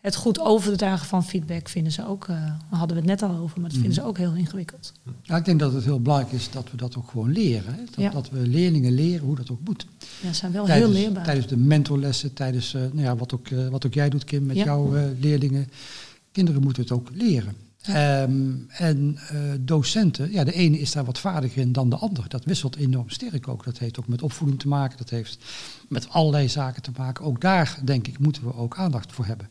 [0.00, 3.60] het goed overdragen van feedback vinden ze ook, uh, hadden we het net al over,
[3.60, 4.06] maar dat vinden ze mm.
[4.06, 4.92] ook heel ingewikkeld.
[5.22, 7.74] Ja, ik denk dat het heel belangrijk is dat we dat ook gewoon leren.
[7.74, 7.80] Hè?
[8.02, 9.86] Dat, dat, we leerlingen leren hoe dat ook moet.
[10.20, 11.24] Ja, zijn wel heel leerbaar.
[11.24, 14.46] Tijdens de mentorlessen, tijdens uh, nou ja, wat, ook, uh, wat ook jij doet, Kim,
[14.46, 15.68] met jouw leerlingen.
[16.32, 17.54] Kinderen moeten het ook leren.
[17.88, 19.18] Um, en
[19.60, 22.28] docenten, ja, de ene is daar wat vaardiger in dan de ander.
[22.28, 23.64] Dat wisselt enorm sterk ook.
[23.64, 25.38] Dat heeft ook met opvoeding te maken, dat heeft
[25.88, 27.24] met allerlei zaken te maken.
[27.24, 29.48] Ook daar, denk ik, moeten we ook aandacht voor hebben.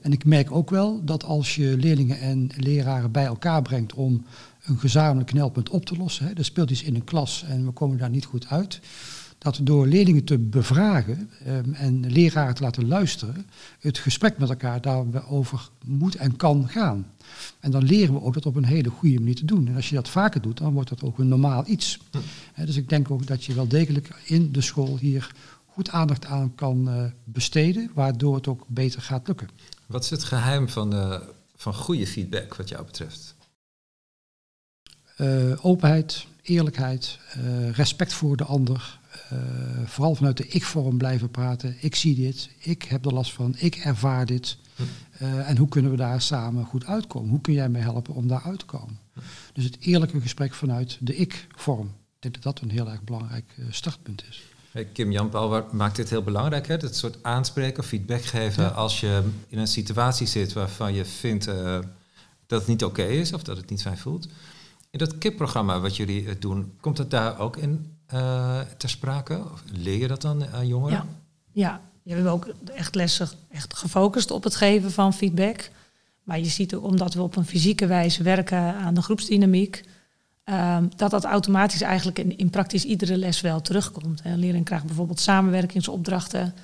[0.00, 4.24] En ik merk ook wel dat als je leerlingen en leraren bij elkaar brengt om
[4.62, 7.70] een gezamenlijk knelpunt op te lossen, hè, er speelt iets in een klas en we
[7.70, 8.80] komen daar niet goed uit,
[9.38, 13.46] dat door leerlingen te bevragen um, en leraren te laten luisteren,
[13.78, 17.06] het gesprek met elkaar daarover moet en kan gaan.
[17.60, 19.68] En dan leren we ook dat op een hele goede manier te doen.
[19.68, 21.98] En als je dat vaker doet, dan wordt dat ook een normaal iets.
[22.64, 25.34] Dus ik denk ook dat je wel degelijk in de school hier
[25.66, 29.48] goed aandacht aan kan uh, besteden, waardoor het ook beter gaat lukken.
[29.90, 31.20] Wat is het geheim van, uh,
[31.56, 33.34] van goede feedback wat jou betreft?
[35.18, 38.98] Uh, openheid, eerlijkheid, uh, respect voor de ander.
[39.84, 41.76] vooral vanuit de ik-vorm blijven praten.
[41.80, 44.56] Ik zie dit, ik heb er last van, ik ervaar dit.
[44.76, 45.24] Hm.
[45.24, 47.30] en hoe kunnen we daar samen goed uitkomen?
[47.30, 48.98] Hoe kun jij mij helpen om daar uit te komen?
[49.12, 49.20] Hm.
[49.52, 51.86] Dus het eerlijke gesprek vanuit de ik-vorm.
[51.86, 54.42] Ik denk dat dat een heel erg belangrijk startpunt is.
[54.92, 56.76] Kim Jan Paul maakt dit heel belangrijk, hè?
[56.76, 61.78] dat soort aanspreken, feedback geven als je in een situatie zit waarvan je vindt uh,
[62.46, 64.28] dat het niet oké is of dat het niet fijn voelt.
[64.90, 69.44] In dat KIP-programma wat jullie uh, doen, komt dat daar ook in uh, ter sprake?
[69.52, 70.96] Of leer je dat dan aan jongeren?
[70.96, 71.06] Ja.
[71.52, 75.70] ja, we hebben ook echt lessen echt gefocust op het geven van feedback.
[76.22, 79.84] Maar je ziet ook, omdat we op een fysieke wijze werken aan de groepsdynamiek,
[80.44, 84.20] Ehm, dat dat automatisch eigenlijk in, in praktisch iedere les wel terugkomt.
[84.24, 86.54] Een leerling krijgt bijvoorbeeld samenwerkingsopdrachten.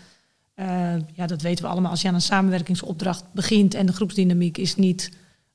[0.56, 1.90] Uh, ja, dat weten we allemaal.
[1.90, 5.10] Als je aan een samenwerkingsopdracht begint en de groepsdynamiek is niet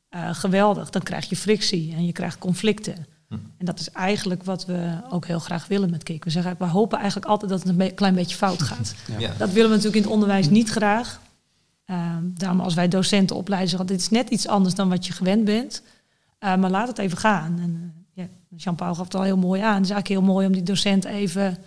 [0.10, 3.06] uh, geweldig, dan krijg je frictie en je krijgt conflicten.
[3.28, 3.34] Hm.
[3.58, 6.24] En dat is eigenlijk wat we ook heel graag willen met KIK.
[6.24, 8.96] We zeggen, we hopen eigenlijk altijd dat het een klein beetje fout gaat.
[9.18, 9.34] Ja.
[9.38, 11.22] Dat willen we natuurlijk in het onderwijs niet graag.
[11.86, 15.14] Uh, daarom als wij docenten opleiden, zeggen dit is net iets anders dan wat je
[15.14, 15.82] gewend bent.
[16.40, 17.60] Maar laat het even gaan.
[17.60, 19.76] En, ja, Jean-Paul gaf het al heel mooi aan.
[19.76, 21.58] Het is eigenlijk heel mooi om die docent even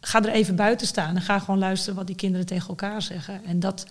[0.00, 3.44] ga er even buiten staan en ga gewoon luisteren wat die kinderen tegen elkaar zeggen.
[3.44, 3.86] En dat,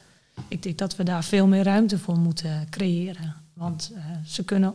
[0.47, 3.35] ik denk dat we daar veel meer ruimte voor moeten creëren.
[3.53, 4.73] Want uh, ze kunnen,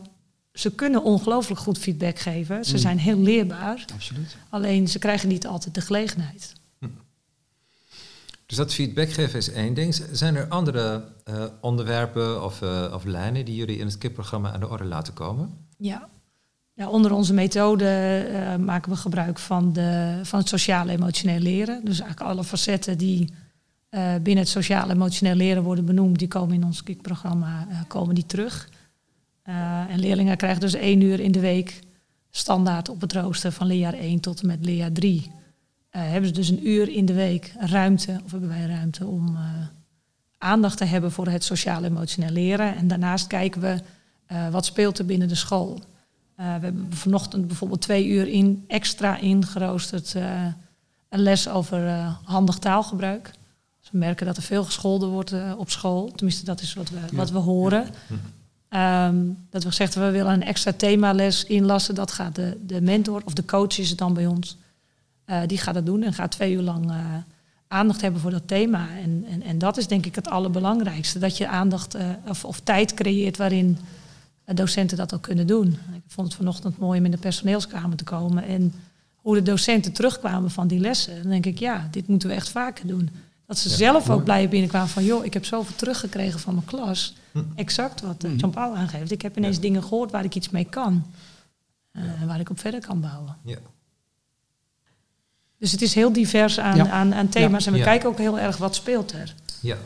[0.53, 2.65] ze kunnen ongelooflijk goed feedback geven.
[2.65, 2.79] Ze mm.
[2.79, 3.85] zijn heel leerbaar.
[3.93, 4.37] Absoluut.
[4.49, 6.53] Alleen ze krijgen niet altijd de gelegenheid.
[6.79, 6.87] Hm.
[8.45, 10.01] Dus dat feedback geven is één ding.
[10.11, 14.59] Zijn er andere uh, onderwerpen of, uh, of lijnen die jullie in het KIP-programma aan
[14.59, 15.57] de orde laten komen?
[15.77, 16.09] Ja,
[16.75, 21.85] ja, onder onze methode uh, maken we gebruik van, de, van het sociaal-emotioneel leren.
[21.85, 23.29] Dus eigenlijk alle facetten die
[23.89, 28.25] uh, binnen het sociaal-emotioneel leren worden benoemd, die komen in ons KIK-programma uh, komen die
[28.25, 28.69] terug.
[29.89, 31.79] en leerlingen krijgen dus één uur in de week
[32.31, 35.31] standaard op het rooster van leerjaar 1 tot en met leerjaar 3.
[35.89, 39.37] hebben ze dus een uur in de week ruimte, of hebben wij ruimte om
[40.37, 42.75] aandacht te hebben voor het sociaal-emotioneel leren.
[42.75, 43.79] En daarnaast kijken we
[44.51, 45.79] wat speelt er binnen de school.
[46.39, 50.45] Uh, we hebben vanochtend bijvoorbeeld twee uur in, extra ingeroosterd uh,
[51.09, 53.31] een les over uh, handig taalgebruik.
[53.79, 56.11] Dus we merken dat er veel gescholden wordt op school.
[56.15, 57.87] Tenminste, dat is wat we, wat we horen.
[58.69, 61.95] Um, dat we gezegd we willen een extra themales inlassen.
[61.95, 64.57] Dat gaat de, de mentor of de coach is het dan bij ons.
[65.45, 66.91] die gaat dat doen en gaat twee uur lang
[67.67, 68.87] aandacht hebben voor dat thema.
[69.03, 71.19] En, en, en dat is denk ik het allerbelangrijkste.
[71.19, 71.95] Dat je aandacht
[72.27, 73.77] of, of tijd creëert waarin
[74.53, 75.67] docenten dat ook kunnen doen.
[75.93, 78.73] Ik vond het vanochtend mooi om in de personeelskamer te komen en
[79.15, 81.21] hoe de docenten terugkwamen van die lessen.
[81.21, 83.09] Dan denk ik, ja, dit moeten we echt vaker doen.
[83.45, 87.15] Dat ze zelf ook blij binnenkwamen van, joh, ik heb zoveel teruggekregen van mijn klas.
[87.31, 87.39] Hm.
[87.55, 89.11] Exact wat uh, Jean-Paul aangeeft.
[89.11, 91.05] Ik heb ineens dingen gehoord waar ik iets mee kan.
[91.91, 93.35] Uh, waar ik op verder kan bouwen.
[93.43, 93.57] Ja.
[95.57, 97.65] Dus het is heel divers aan, aan, aan thema's.
[97.65, 99.35] En we kijken ook heel erg wat speelt er.
[99.61, 99.77] Ja,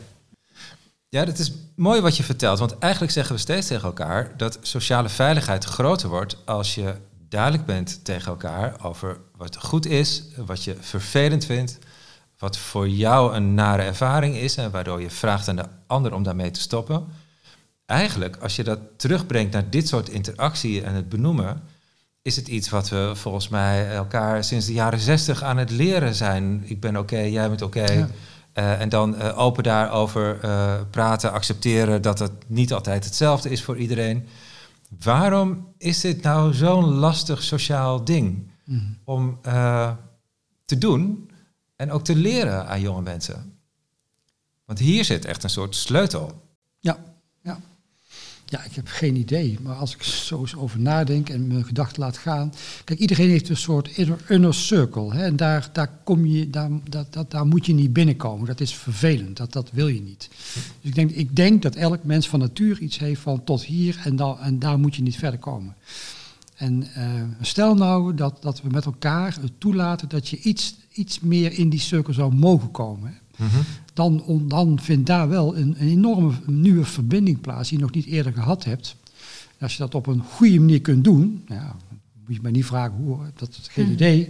[1.10, 2.58] ja, dat is mooi wat je vertelt.
[2.58, 6.94] Want eigenlijk zeggen we steeds tegen elkaar dat sociale veiligheid groter wordt als je
[7.28, 11.78] duidelijk bent tegen elkaar over wat goed is, wat je vervelend vindt,
[12.38, 16.22] wat voor jou een nare ervaring is en waardoor je vraagt aan de ander om
[16.22, 17.06] daarmee te stoppen.
[17.86, 21.62] Eigenlijk, als je dat terugbrengt naar dit soort interactie en het benoemen,
[22.22, 26.14] is het iets wat we volgens mij elkaar sinds de jaren zestig aan het leren
[26.14, 26.62] zijn.
[26.64, 28.08] Ik ben oké, jij bent oké.
[28.54, 33.62] Uh, en dan uh, open daarover uh, praten, accepteren dat het niet altijd hetzelfde is
[33.62, 34.28] voor iedereen.
[34.98, 38.98] Waarom is dit nou zo'n lastig sociaal ding mm.
[39.04, 39.40] om
[40.64, 41.30] te doen
[41.76, 43.58] en ook te leren aan jonge mensen?
[44.64, 46.48] Want hier zit echt een soort sleutel.
[46.78, 47.09] Ja,
[48.50, 48.64] ja.
[48.64, 49.58] Ik heb geen idee.
[49.62, 52.52] Maar als ik zo eens over nadenk en mijn gedachten laat gaan.
[52.84, 53.88] Kijk, iedereen heeft een soort
[54.26, 55.14] inner, circle.
[55.14, 58.46] Hè, en daar, daar, kom je, daar, dat, dat, daar moet je niet binnenkomen.
[58.46, 59.36] Dat is vervelend.
[59.36, 60.28] Dat, dat wil je niet.
[60.54, 64.00] Dus ik denk, ik denk dat elk mens van natuur iets heeft van tot hier
[64.04, 65.74] en, dan, en daar moet je niet verder komen.
[66.56, 71.52] En uh, stel nou dat, dat we met elkaar toelaten dat je iets, iets meer
[71.52, 73.18] in die cirkel zou mogen komen.
[73.92, 78.06] Dan, dan vindt daar wel een, een, enorme nieuwe verbinding plaats die je nog niet
[78.06, 78.96] eerder gehad hebt.
[79.60, 81.76] als je dat op een goede manier kunt doen, ja,
[82.26, 83.94] moet je mij niet vragen hoe, dat is geen mhm.
[83.94, 84.26] idee.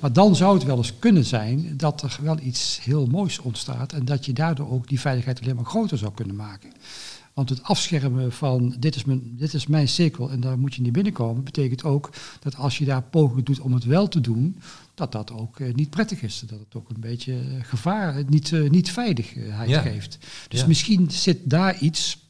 [0.00, 3.92] Maar dan zou het wel eens kunnen zijn dat er wel iets heel moois ontstaat
[3.92, 6.70] en dat je daardoor ook die veiligheid alleen maar groter zou kunnen maken.
[7.34, 10.82] Want het afschermen van dit is, mijn, dit is mijn cirkel en daar moet je
[10.82, 14.58] niet binnenkomen, betekent ook dat als je daar pogingen doet om het wel te doen,
[14.94, 16.42] dat dat ook eh, niet prettig is.
[16.46, 20.18] Dat het ook een beetje eh, gevaar, eh, niet, uh, niet veiligheid geeft.
[20.48, 22.26] Dus misschien zit daar iets.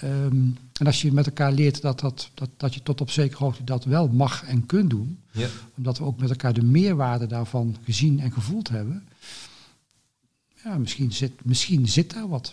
[0.00, 3.44] Ehm, en als je met elkaar leert dat, dat, dat, dat je tot op zekere
[3.44, 5.48] hoogte dat wel mag en kunt doen, ja.
[5.76, 9.08] omdat we ook met elkaar de meerwaarde daarvan gezien en gevoeld hebben,
[10.64, 12.52] ja, misschien zit, misschien zit daar wat.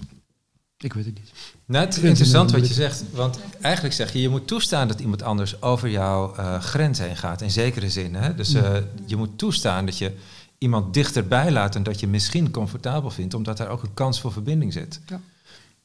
[0.82, 1.32] Ik weet het niet.
[1.66, 3.04] Nou, het is interessant wat je zegt.
[3.12, 7.18] Want eigenlijk zeg je, je moet toestaan dat iemand anders over jouw uh, grens heen
[7.18, 7.42] gaat.
[7.42, 8.16] In zekere zin.
[8.16, 8.36] Hè?
[8.36, 10.16] Dus uh, je moet toestaan dat je
[10.58, 14.32] iemand dichterbij laat en dat je misschien comfortabel vindt, omdat daar ook een kans voor
[14.32, 15.00] verbinding zit.
[15.06, 15.22] Ja.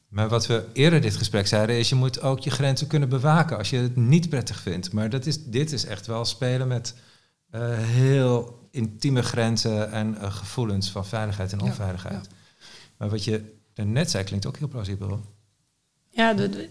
[0.07, 3.57] Maar wat we eerder dit gesprek zeiden, is je moet ook je grenzen kunnen bewaken
[3.57, 4.91] als je het niet prettig vindt.
[4.91, 6.95] Maar dat is, dit is echt wel spelen met
[7.51, 12.27] uh, heel intieme grenzen en gevoelens van veiligheid en onveiligheid.
[12.29, 12.35] Ja.
[12.97, 15.19] Maar wat je net zei, klinkt ook heel plausibel.
[16.09, 16.67] Ja, de, de,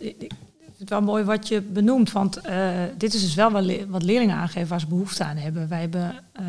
[0.77, 3.87] vind het wel mooi wat je benoemt, want eh, dit is dus wel wat, le-
[3.87, 5.69] wat leerlingen aangeven waar ze behoefte aan hebben.
[5.69, 6.45] Wij hebben eh,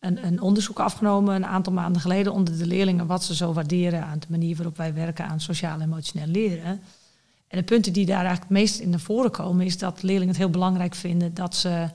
[0.00, 4.04] een, een onderzoek afgenomen een aantal maanden geleden onder de leerlingen wat ze zo waarderen
[4.04, 6.80] aan de manier waarop wij werken aan sociaal en emotioneel leren.
[7.48, 10.28] En de punten die daar eigenlijk het meest in naar voren komen, is dat leerlingen
[10.28, 11.90] het heel belangrijk vinden dat ze,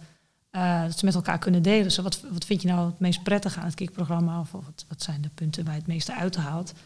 [0.49, 1.91] eh, dat ze met elkaar kunnen delen.
[1.91, 4.39] Zo, wat, wat vind je nou het meest prettig aan het KIK-programma?
[4.39, 6.73] Of wat, wat zijn de punten waar je het meeste uithaalt?
[6.73, 6.79] Eh,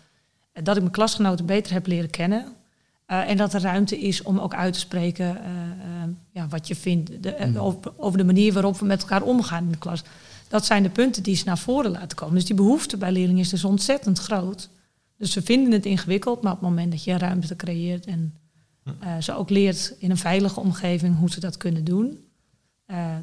[0.64, 2.46] Dat ik mijn klasgenoten beter heb leren kennen.
[3.06, 6.68] eh, en dat er ruimte is om ook uit te spreken eh, eh, ja, wat
[6.68, 7.58] je vindt de, Mm.
[7.58, 10.04] over, over de manier waarop we met elkaar omgaan in de klas.
[10.48, 12.36] Dat zijn de punten die ze naar voren laten komen.
[12.36, 14.70] Dus die behoefte bij leerlingen is dus ontzettend groot.
[15.18, 18.34] Dus ze vinden het ingewikkeld, maar op het moment dat je ruimte creëert en
[19.00, 22.20] eh, ze ook leert in een veilige omgeving hoe ze dat kunnen doen,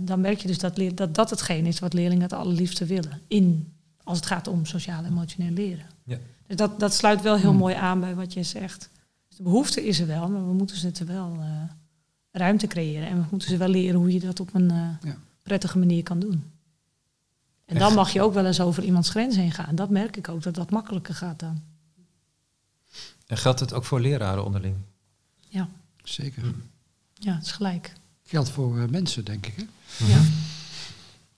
[0.01, 3.21] dan merk je dus dat, dat dat hetgeen is wat leerlingen het allerliefste willen.
[3.29, 3.73] In,
[4.05, 5.87] als het gaat om sociaal en emotioneel leren.
[6.05, 6.19] Ja.
[6.53, 7.59] Dus dat, dat sluit wel heel Hmm.
[7.59, 8.91] mooi aan bij wat je zegt.
[9.29, 11.49] Dus de behoefte is er wel, maar we moeten ze er wel eh,
[12.31, 13.09] ruimte creëren.
[13.09, 15.17] En we moeten ze wel leren hoe je dat op een eh, Ja.
[15.43, 16.33] prettige manier kan doen.
[16.33, 17.79] En Echt.
[17.79, 19.75] dan mag je ook wel eens over iemands grens heen gaan.
[19.75, 21.63] Dat merk ik ook, dat dat makkelijker gaat dan.
[23.27, 24.77] En geldt het ook voor leraren onderling?
[25.49, 25.69] Ja,
[26.05, 26.43] Zeker.
[27.15, 27.93] ja het is gelijk.
[28.23, 29.55] Geldt voor eh, mensen, denk ik.
[29.57, 29.65] Hè?
[30.07, 30.21] Ja.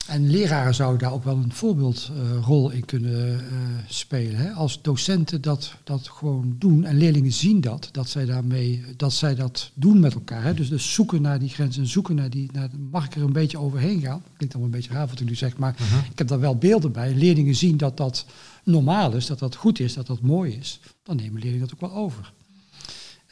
[0.07, 3.47] En leraren zouden daar ook wel een voorbeeldrol in kunnen eh,
[3.87, 4.37] spelen.
[4.37, 4.51] Hè?
[4.51, 9.35] Als docenten dat, dat gewoon doen en leerlingen zien dat, dat zij, daarmee, dat, zij
[9.35, 10.43] dat doen met elkaar.
[10.43, 10.55] Hè?
[10.55, 12.51] Dus, dus zoeken naar die grenzen en zoeken naar die.
[12.53, 14.23] Naar, mag ik er een beetje overheen gaan?
[14.37, 15.77] Klinkt allemaal een beetje raar wat ik nu zeg, maar
[16.11, 17.15] ik heb daar wel beelden bij.
[17.15, 18.27] Leerlingen zien dat dat
[18.65, 20.81] normaal is, dat dat goed is, dat dat mooi is.
[21.03, 22.33] Dan nemen leerlingen dat ook wel over.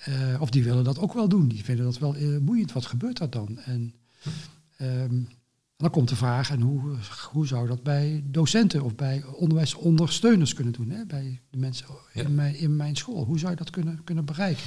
[0.05, 1.49] Eh, of die willen dat ook wel doen.
[1.49, 2.73] Die vinden dat wel eh, boeiend.
[2.73, 3.59] Wat gebeurt daar dan?
[3.59, 3.95] En
[4.77, 5.15] ehm,
[5.83, 6.97] dan komt de vraag, en hoe,
[7.31, 10.91] hoe zou dat bij docenten of bij onderwijsondersteuners kunnen doen?
[10.91, 11.05] Hè?
[11.07, 12.23] Bij de mensen Ja.
[12.23, 13.25] in, mijn, in mijn school.
[13.25, 14.65] Hoe zou je dat kunnen, kunnen bereiken?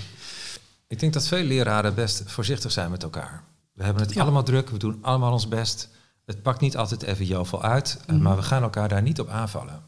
[0.87, 3.43] Ik denk dat veel leraren best voorzichtig zijn met elkaar.
[3.73, 4.21] We hebben het Ja.
[4.21, 5.89] allemaal druk, we doen allemaal ons best.
[6.25, 8.23] Het pakt niet altijd even jovel uit, eh, Mhm.
[8.23, 9.81] maar we gaan elkaar daar niet op aanvallen.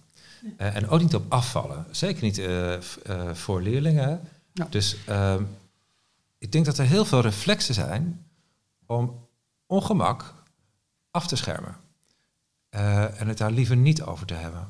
[0.57, 1.85] Eh, en ook niet op afvallen.
[1.91, 2.77] Zeker niet eh,
[3.33, 4.21] voor leerlingen.
[4.53, 4.67] Ja.
[4.69, 5.43] Dus ehm,
[6.37, 8.25] ik denk dat er heel veel reflexen zijn
[8.85, 9.27] om
[9.65, 10.33] ongemak
[11.17, 11.75] af te schermen.
[12.69, 14.67] Eh, en het daar liever niet over te hebben.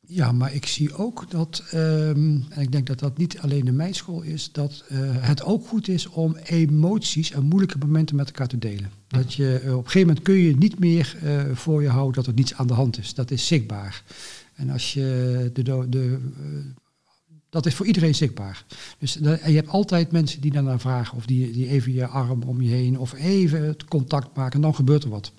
[0.00, 3.76] Ja, maar ik zie ook dat, ehm, en ik denk dat dat niet alleen in
[3.76, 8.26] mijn school is, dat eh, het ook goed is om emoties en moeilijke momenten met
[8.26, 8.90] elkaar te delen.
[9.06, 11.16] Dat je eh, op een gegeven moment kun je niet meer
[11.52, 13.14] voor je houden dat er niets aan de hand is.
[13.14, 14.02] Dat is zichtbaar.
[14.60, 16.48] En als je de, de, eh,
[17.50, 18.64] dat is voor iedereen zichtbaar.
[18.98, 22.60] Dus je hebt altijd mensen die daarnaar vragen of die, die even je arm om
[22.62, 25.32] je heen of even het contact maken en dan gebeurt er wat.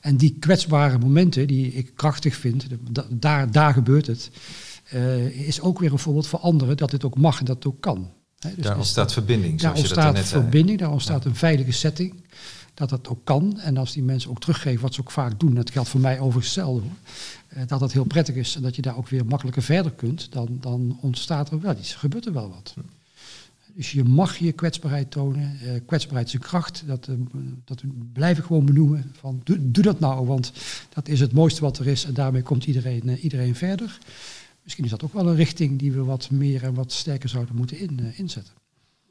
[0.00, 4.30] En die kwetsbare momenten die ik krachtig vind, da- daar, daar gebeurt het,
[4.84, 7.66] eh, is ook weer een voorbeeld voor anderen dat dit ook mag en dat het
[7.66, 8.10] ook kan.
[8.38, 10.40] Dus daar ontstaat verbinding, daar zoals je dat ontstaat net zei.
[10.40, 12.14] verbinding, daar ontstaat een veilige setting.
[12.76, 13.58] Dat dat ook kan.
[13.60, 16.18] En als die mensen ook teruggeven wat ze ook vaak doen, dat geldt voor mij
[16.18, 16.96] overigens hetzelfde hoor.
[17.48, 20.32] eh, Dat dat heel prettig is en dat je daar ook weer makkelijker verder kunt,
[20.32, 22.74] dan, dan ontstaat er wel iets, gebeurt er wel wat.
[23.74, 25.58] Dus je mag je kwetsbaarheid tonen.
[25.60, 26.82] Eh, kwetsbaarheid is een kracht.
[26.86, 27.14] Dat, eh,
[27.64, 29.12] dat blijf ik gewoon benoemen.
[29.18, 30.52] Van, doe, doe dat nou, want
[30.94, 32.04] dat is het mooiste wat er is.
[32.04, 33.98] En daarmee komt iedereen, iedereen verder.
[34.62, 37.56] Misschien is dat ook wel een richting die we wat meer en wat sterker zouden
[37.56, 38.52] moeten in, inzetten.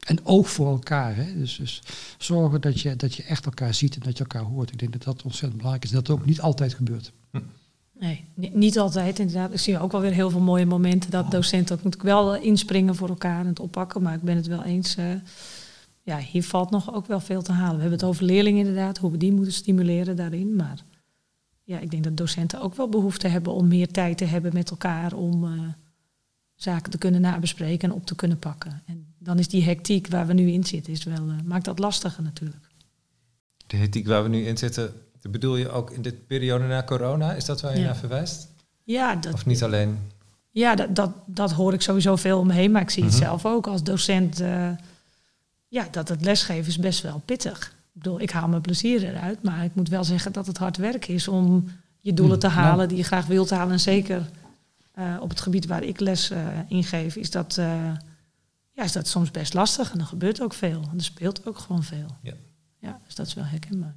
[0.06, 1.16] En oog voor elkaar.
[1.16, 1.38] Hè?
[1.38, 1.82] Dus, dus
[2.18, 4.72] zorgen dat je, dat je echt elkaar ziet en dat je elkaar hoort.
[4.72, 5.90] Ik denk dat dat ontzettend belangrijk is.
[5.90, 7.12] Dat ook niet altijd gebeurt.
[7.98, 9.52] Nee, ni- niet altijd inderdaad.
[9.52, 12.34] Ik zie ook wel weer heel veel mooie momenten dat docenten ook moet ik wel
[12.36, 14.02] inspringen voor elkaar en het oppakken.
[14.02, 14.96] Maar ik ben het wel eens.
[14.96, 15.04] eh,
[16.02, 17.74] ja, hier valt nog ook wel veel te halen.
[17.74, 20.56] We hebben het over leerlingen inderdaad, hoe we die moeten stimuleren daarin.
[20.56, 20.78] Maar
[21.64, 24.70] ja, ik denk dat docenten ook wel behoefte hebben om meer tijd te hebben met
[24.70, 25.60] elkaar om eh,
[26.54, 28.82] zaken te kunnen nabespreken en op te kunnen pakken.
[28.86, 31.78] En dan is die hectiek waar we nu in zitten, is wel, eh, maakt dat
[31.78, 32.64] lastiger natuurlijk.
[33.66, 34.92] De hectiek waar we nu in zitten,
[35.30, 37.32] bedoel je ook in dit periode na corona?
[37.32, 37.84] Is dat waar je Ja.
[37.84, 38.48] naar verwijst?
[38.84, 39.98] Ja, dat, Of niet alleen?
[40.50, 42.70] Ja, dat, dat, dat hoor ik sowieso veel om me heen.
[42.70, 43.22] Maar ik zie het Mhm.
[43.22, 44.40] zelf ook als docent.
[44.40, 44.70] eh,
[45.68, 47.66] ja, dat het lesgeven is best wel pittig.
[47.66, 49.42] Ik bedoel, ik haal mijn plezier eruit.
[49.42, 51.68] Maar ik moet wel zeggen dat het hard werk is om
[52.00, 52.88] je doelen te Mm, halen nou.
[52.88, 53.72] die je graag wilt halen.
[53.72, 54.28] En zeker
[54.92, 57.58] eh, op het gebied waar ik les eh ingeef, is dat,
[58.76, 59.92] ja, is dat soms best lastig.
[59.92, 60.82] En er gebeurt ook veel.
[60.90, 62.16] En er speelt ook gewoon veel.
[62.22, 62.32] Ja.
[62.78, 63.94] Ja, dus dat is wel herkenbaar.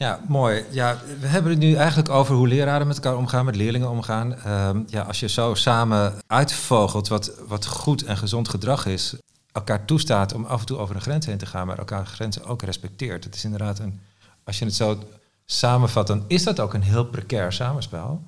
[0.00, 0.64] Ja, mooi.
[0.70, 4.34] Ja, we hebben het nu eigenlijk over hoe leraren met elkaar omgaan, met leerlingen omgaan.
[4.34, 9.14] Ehm, ja, als je zo samen uitvogelt wat, wat goed en gezond gedrag is,
[9.52, 12.44] elkaar toestaat om af en toe over een grens heen te gaan, maar elkaar grenzen
[12.44, 13.24] ook respecteert.
[13.24, 14.00] Het is inderdaad een,
[14.44, 14.98] als je het zo
[15.44, 18.22] samenvat, dan is dat ook een heel precair samenspel.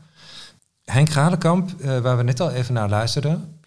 [0.85, 3.61] Henk Galenkamp, eh, waar we net al even naar luisterden,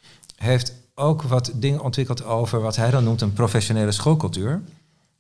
[0.46, 4.62] heeft ook wat dingen ontwikkeld over wat hij dan noemt een professionele schoolcultuur.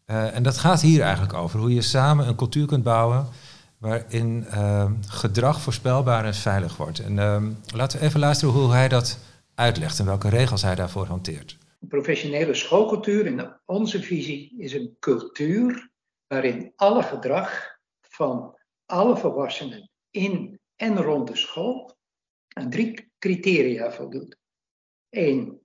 [0.05, 1.59] Uh, en dat gaat hier eigenlijk over.
[1.59, 3.27] Hoe je samen een cultuur kunt bouwen
[3.77, 6.99] waarin uh, gedrag voorspelbaar en veilig wordt.
[6.99, 7.43] En uh,
[7.75, 9.19] laten we even luisteren hoe hij dat
[9.55, 11.57] uitlegt en welke regels hij daarvoor hanteert.
[11.79, 15.89] Een professionele schoolcultuur in onze visie is een cultuur
[16.27, 21.97] waarin alle gedrag van alle volwassenen in en rond de school
[22.53, 24.37] aan drie criteria voldoet.
[25.15, 25.61] Eén,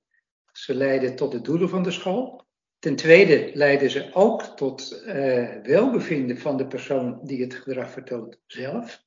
[0.52, 2.44] ze leiden tot de doelen van de school.
[2.78, 8.40] Ten tweede leiden ze ook tot uh, welbevinden van de persoon die het gedrag vertoont
[8.46, 9.04] zelf.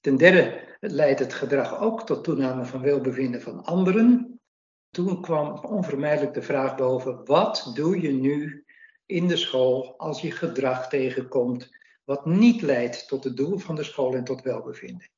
[0.00, 4.40] Ten derde leidt het gedrag ook tot toename van welbevinden van anderen.
[4.90, 8.64] Toen kwam onvermijdelijk de vraag boven: wat doe je nu
[9.06, 11.68] in de school als je gedrag tegenkomt
[12.04, 15.08] wat niet leidt tot het doel van de school en tot welbevinden?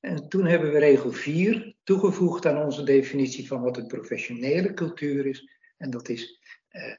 [0.00, 5.26] En toen hebben we regel 4 toegevoegd aan onze definitie van wat een professionele cultuur
[5.26, 5.48] is.
[5.76, 6.94] En dat is eh,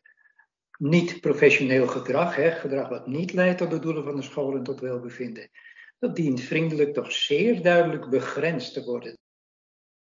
[0.77, 4.63] niet professioneel gedrag, hè, gedrag wat niet leidt tot de doelen van de school en
[4.63, 5.49] tot welbevinden.
[5.99, 9.17] Dat dient vriendelijk toch zeer duidelijk begrensd te worden.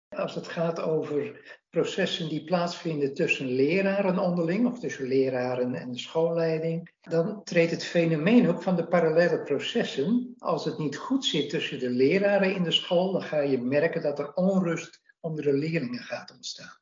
[0.09, 5.98] Als het gaat over processen die plaatsvinden tussen leraren onderling of tussen leraren en de
[5.98, 10.35] schoolleiding, dan treedt het fenomeen ook van de parallele processen.
[10.38, 14.02] Als het niet goed zit tussen de leraren in de school, dan ga je merken
[14.02, 16.78] dat er onrust onder de leerlingen gaat ontstaan.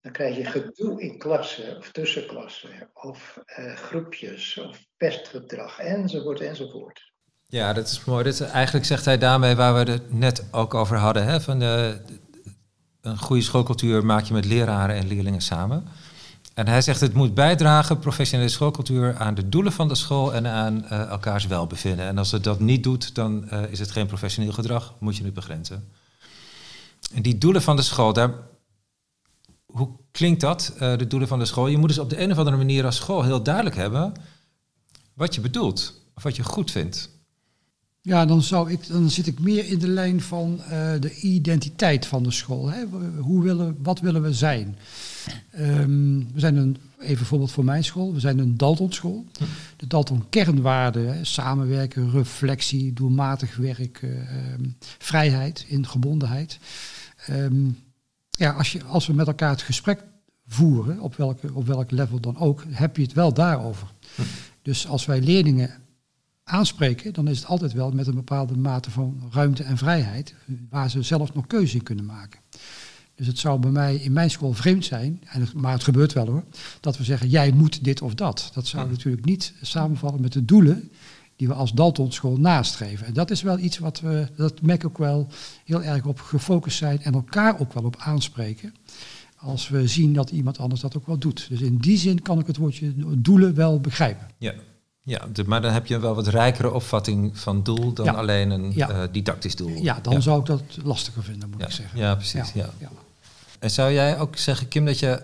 [0.00, 7.12] Dan krijg je gedoe in klassen of tussenklassen of uh, groepjes of pestgedrag enzovoort enzovoort.
[7.46, 8.24] Ja, dat is mooi.
[8.24, 11.26] Dit, eigenlijk zegt hij daarmee waar we het net ook over hadden.
[11.26, 12.00] Hè, van de,
[13.02, 15.84] een goede schoolcultuur maak je met leraren en leerlingen samen.
[16.54, 20.46] En hij zegt het moet bijdragen, professionele schoolcultuur, aan de doelen van de school en
[20.46, 22.06] aan uh, elkaars welbevinden.
[22.06, 25.24] En als het dat niet doet, dan uh, is het geen professioneel gedrag, moet je
[25.24, 25.88] het begrenzen.
[27.14, 28.34] En die doelen van de school, daar,
[29.66, 31.66] hoe klinkt dat, uh, de doelen van de school?
[31.66, 34.12] Je moet dus op de een of andere manier als school heel duidelijk hebben
[35.14, 37.19] wat je bedoelt, of wat je goed vindt.
[38.02, 42.06] Ja, dan, zou ik, dan zit ik meer in de lijn van uh, de identiteit
[42.06, 42.70] van de school.
[42.70, 42.84] Hè?
[43.18, 44.76] Hoe willen, wat willen we zijn?
[45.58, 49.24] Um, we zijn een, even voorbeeld voor mijn school, we zijn een Dalton-school.
[49.76, 56.58] De Dalton-kernwaarden, samenwerken, reflectie, doelmatig werk, uh, um, vrijheid, ingebondenheid.
[57.30, 57.78] Um,
[58.30, 60.04] ja, als, je, als we met elkaar het gesprek
[60.46, 63.92] voeren, op, welke, op welk level dan ook, heb je het wel daarover.
[64.62, 65.70] Dus als wij leerlingen
[66.50, 70.34] aanspreken, dan is het altijd wel met een bepaalde mate van ruimte en vrijheid,
[70.70, 72.40] waar ze zelf nog keuze in kunnen maken.
[73.14, 76.12] Dus het zou bij mij in mijn school vreemd zijn, en het, maar het gebeurt
[76.12, 76.44] wel hoor,
[76.80, 78.50] dat we zeggen jij moet dit of dat.
[78.54, 80.90] Dat zou natuurlijk niet samenvallen met de doelen
[81.36, 83.06] die we als Dalton school nastreven.
[83.06, 85.28] En dat is wel iets wat we, dat merk ik ook wel,
[85.64, 88.74] heel erg op gefocust zijn en elkaar ook wel op aanspreken.
[89.36, 91.46] Als we zien dat iemand anders dat ook wel doet.
[91.48, 94.26] Dus in die zin kan ik het woordje doelen wel begrijpen.
[94.38, 94.54] Ja,
[95.02, 98.90] ja, maar dan heb je wel wat rijkere opvatting van doel dan alleen een ja.
[98.90, 99.82] uh, didactisch doel.
[99.82, 100.20] Ja, dan ja.
[100.20, 101.66] zou ik dat lastiger vinden, moet ja.
[101.66, 101.98] ik zeggen.
[101.98, 102.52] Ja, precies.
[102.52, 102.68] Ja.
[103.58, 105.22] En zou jij ook zeggen, Kim, dat je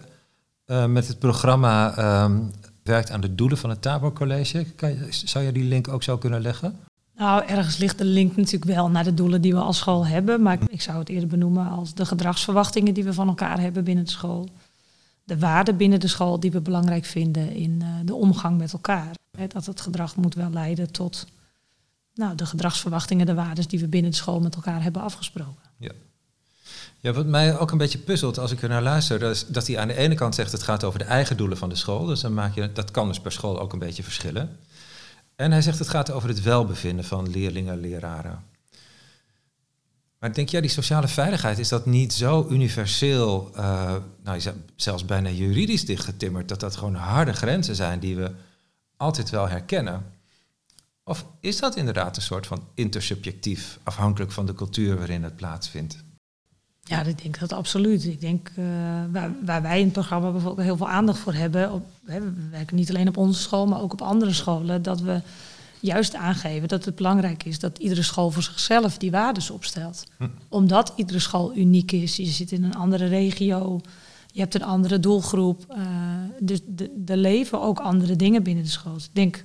[0.67, 4.65] uh, met het programma um, werkt aan de doelen van het Tabor College?
[4.77, 6.79] Kan je, zou je die link ook zo kunnen leggen?
[7.17, 10.43] Nou, ergens ligt de link natuurlijk wel naar de doelen die we als school hebben.
[10.43, 14.05] Maar ik zou het eerder benoemen als de gedragsverwachtingen die we van elkaar hebben binnen
[14.05, 14.49] de school.
[15.25, 19.11] De waarden binnen de school die we belangrijk vinden in uh, de omgang met elkaar.
[19.49, 21.27] Dat het gedrag moet wel leiden tot
[22.14, 25.62] nou, de gedragsverwachtingen, de waarden die we binnen de school met elkaar hebben afgesproken.
[25.77, 25.92] Ja.
[27.01, 29.66] Ja, wat mij ook een beetje puzzelt als ik er naar luister, dat, is dat
[29.66, 32.05] hij aan de ene kant zegt het gaat over de eigen doelen van de school.
[32.05, 34.59] Dus dan maak je, dat kan dus per school ook een beetje verschillen.
[35.37, 38.44] En hij zegt het gaat over het welbevinden van leerlingen en leraren.
[40.18, 43.94] Maar denk jij, die sociale veiligheid, is dat niet zo universeel, uh,
[44.25, 44.40] nou,
[44.77, 48.31] zelfs bijna juridisch dichtgetimmerd, dat dat gewoon harde grenzen zijn die we
[48.97, 50.05] altijd wel herkennen?
[51.05, 56.05] Of is dat inderdaad een soort van intersubjectief, afhankelijk van de cultuur waarin het plaatsvindt?
[56.83, 58.05] Ja, ik denk dat absoluut.
[58.05, 58.65] Ik denk uh,
[59.13, 61.73] waar, waar, wij in het programma bijvoorbeeld heel veel aandacht voor hebben.
[61.73, 64.83] Op, hè, we werken niet alleen op onze school, maar ook op andere scholen.
[64.83, 65.21] Dat we
[65.81, 70.05] juist aangeven dat het belangrijk is dat iedere school voor zichzelf die waardes opstelt.
[70.17, 70.29] Hm.
[70.49, 72.17] Omdat iedere school uniek is.
[72.17, 73.81] Je zit in een andere regio,
[74.37, 75.65] je hebt een andere doelgroep.
[75.71, 75.87] Uh,
[76.41, 76.61] dus
[77.07, 78.95] er leven ook andere dingen binnen de school.
[78.95, 79.45] Dus ik denk,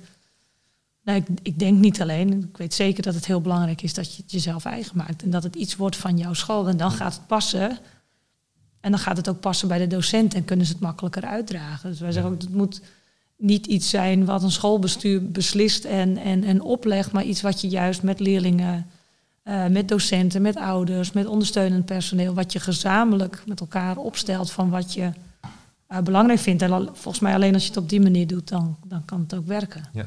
[1.04, 4.14] nou, ik, ik, denk niet alleen, ik weet zeker dat het heel belangrijk is dat
[4.14, 5.22] je het jezelf eigen maakt.
[5.22, 6.68] En dat het iets wordt van jouw school.
[6.68, 7.78] En dan gaat het passen.
[8.80, 11.90] En dan gaat het ook passen bij de docent en kunnen ze het makkelijker uitdragen.
[11.90, 12.80] Dus wij zeggen ook, het moet
[13.36, 17.68] niet iets zijn wat een schoolbestuur beslist en, en, en oplegt, maar iets wat je
[17.68, 18.86] juist met leerlingen
[19.42, 24.70] eh, met docenten, met ouders, met ondersteunend personeel, wat je gezamenlijk met elkaar opstelt van
[24.70, 25.10] wat je
[25.86, 26.62] eh, belangrijk vindt.
[26.62, 29.34] En volgens mij alleen als je het op die manier doet, dan, dan kan het
[29.34, 29.84] ook werken.
[29.92, 30.06] Ja.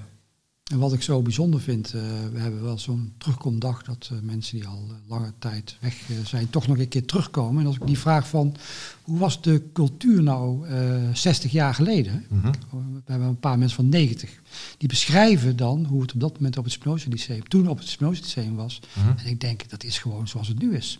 [0.72, 2.02] En wat ik zo bijzonder vind, eh,
[2.34, 6.50] we hebben wel zo'n terugkomdag dat eh, mensen die al eh, lange tijd weg zijn,
[6.50, 7.62] toch nog een keer terugkomen.
[7.62, 8.56] En als ik die vraag van,
[9.02, 12.26] hoe was de cultuur nou eh 60 jaar geleden?
[12.30, 12.52] Mhm.
[12.72, 14.42] We hebben een paar mensen van 90.
[14.78, 17.88] Die beschrijven dan hoe het op dat moment op het Spinoza Lyceum, toen op het
[17.88, 18.80] Spinoza Lyceum was.
[18.94, 19.18] Mhm.
[19.18, 21.00] En ik denk, dat is gewoon zoals het nu is.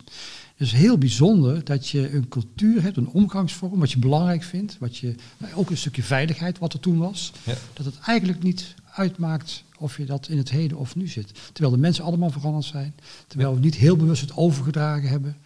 [0.56, 4.76] Dus heel bijzonder dat je een cultuur hebt, een omgangsvorm, wat je belangrijk vindt.
[4.78, 7.32] Wat je, nou, ook een stukje veiligheid, wat er toen was.
[7.42, 7.54] Ja.
[7.72, 11.32] Dat het eigenlijk niet uitmaakt of je dat in het heden of nu zit.
[11.52, 12.94] Terwijl de mensen allemaal veranderd zijn.
[13.26, 15.36] Terwijl we niet heel bewust het overgedragen hebben.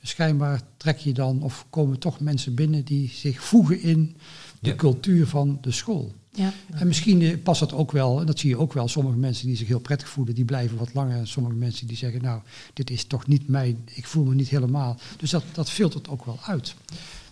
[0.00, 4.16] Dus schijnbaar trek je dan, of komen toch mensen binnen die zich voegen in
[4.60, 4.76] de Ja.
[4.76, 6.12] cultuur van de school.
[6.30, 6.52] Ja.
[6.70, 9.46] En misschien eh, past dat ook wel, en dat zie je ook wel, sommige mensen
[9.46, 11.16] die zich heel prettig voelen, die blijven wat langer.
[11.16, 12.40] En sommige mensen die zeggen, nou,
[12.72, 14.98] dit is toch niet mij, ik voel me niet helemaal.
[15.16, 16.74] Dus dat, dat filtert ook wel uit.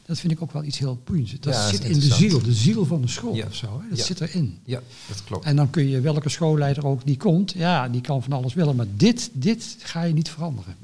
[0.07, 1.32] Dat vind ik ook wel iets heel boeiends.
[1.40, 3.46] Dat Ja, dat is zit in de ziel, de ziel van de school Ja.
[3.46, 3.80] of zo.
[3.82, 3.88] Hè?
[3.88, 4.05] Dat Ja.
[4.05, 4.59] zit erin.
[4.64, 5.44] Ja, dat klopt.
[5.44, 8.76] En dan kun je, welke schoolleider ook die komt, ja, die kan van alles willen.
[8.76, 10.76] Maar dit, dit ga je niet veranderen.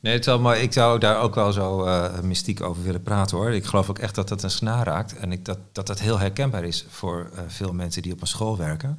[0.00, 0.60] Nee, wel mooi.
[0.60, 3.50] Ik zou daar ook wel zo eh, mystiek over willen praten hoor.
[3.50, 5.16] Ik geloof ook echt dat dat een snaar raakt.
[5.16, 8.26] En ik, dat, dat dat heel herkenbaar is voor eh, veel mensen die op een
[8.26, 8.98] school werken.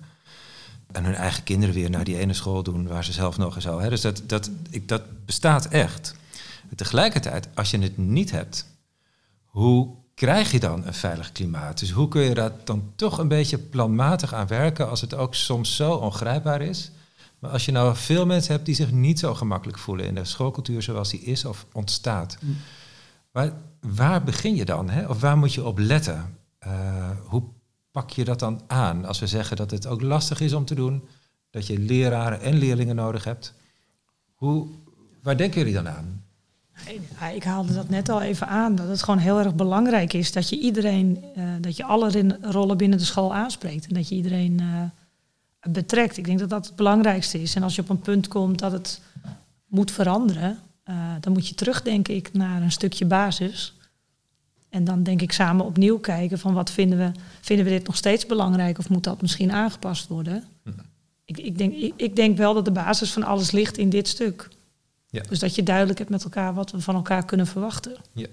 [0.92, 3.62] En hun eigen kinderen weer naar die ene school doen waar ze zelf nog en
[3.62, 3.80] zo.
[3.80, 3.90] Hè.
[3.90, 6.16] Dus dat, dat, ik, dat bestaat echt.
[6.76, 8.66] Tegelijkertijd, als je het niet hebt,
[9.48, 11.80] hoe krijg je dan een veilig klimaat?
[11.80, 15.36] Dus hoe kun je daar dan toch een beetje planmatig aan werken als het ook
[15.36, 16.92] soms zo ongrijpbaar is?
[17.40, 20.26] Maar als je nou veel mensen hebt die zich niet zo gemakkelijk voelen in de
[20.26, 22.56] schoolcultuur zoals die is of ontstaat, Mm.
[23.32, 24.90] waar, waar begin je dan?
[24.90, 25.08] Hè?
[25.08, 26.38] Of waar moet je op letten?
[26.60, 27.44] Eh, hoe
[27.92, 30.76] pak je dat dan aan als we zeggen dat het ook lastig is om te
[30.76, 31.08] doen,
[31.50, 33.54] dat je leraren en leerlingen nodig hebt?
[34.34, 34.68] Hoe,
[35.24, 36.26] waar denken jullie dan aan?
[37.20, 40.32] Ja, ik haalde dat net al even aan, dat het gewoon heel erg belangrijk is
[40.32, 44.16] dat je iedereen, eh, dat je alle rollen binnen de school aanspreekt en dat je
[44.16, 46.18] iedereen eh, betrekt.
[46.18, 47.56] Ik denk dat dat het belangrijkste is.
[47.56, 49.02] En als je op een punt komt dat het
[49.68, 53.74] moet veranderen, eh, dan moet je terug, denk ik, naar een stukje basis.
[54.70, 57.12] En dan denk ik samen opnieuw kijken van wat vinden we,
[57.42, 60.44] vinden we dit nog steeds belangrijk of moet dat misschien aangepast worden?
[60.64, 60.70] Hm.
[61.26, 64.08] Ik, ik, denk, ik, ik denk wel dat de basis van alles ligt in dit
[64.08, 64.50] stuk.
[65.10, 65.24] Ja.
[65.30, 67.98] Dus dat je duidelijk hebt met elkaar wat we van elkaar kunnen verwachten.
[68.14, 68.28] Ja.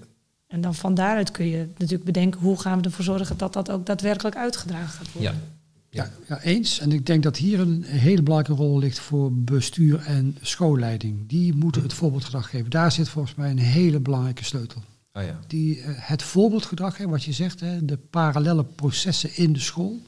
[0.47, 3.71] En dan van daaruit kun je natuurlijk bedenken hoe gaan we ervoor zorgen dat dat
[3.71, 5.31] ook daadwerkelijk uitgedragen gaat worden.
[5.31, 5.55] Ja.
[5.95, 6.79] Ja, ja, eens.
[6.79, 11.27] En ik denk dat hier een hele belangrijke rol ligt voor bestuur en schoolleiding.
[11.27, 12.69] Die moeten het voorbeeldgedrag geven.
[12.69, 14.83] Daar zit volgens mij een hele belangrijke sleutel.
[15.13, 15.39] Oh ja.
[15.47, 20.01] Die, eh, het voorbeeldgedrag, hè, wat je zegt, hè, de parallele processen in de school.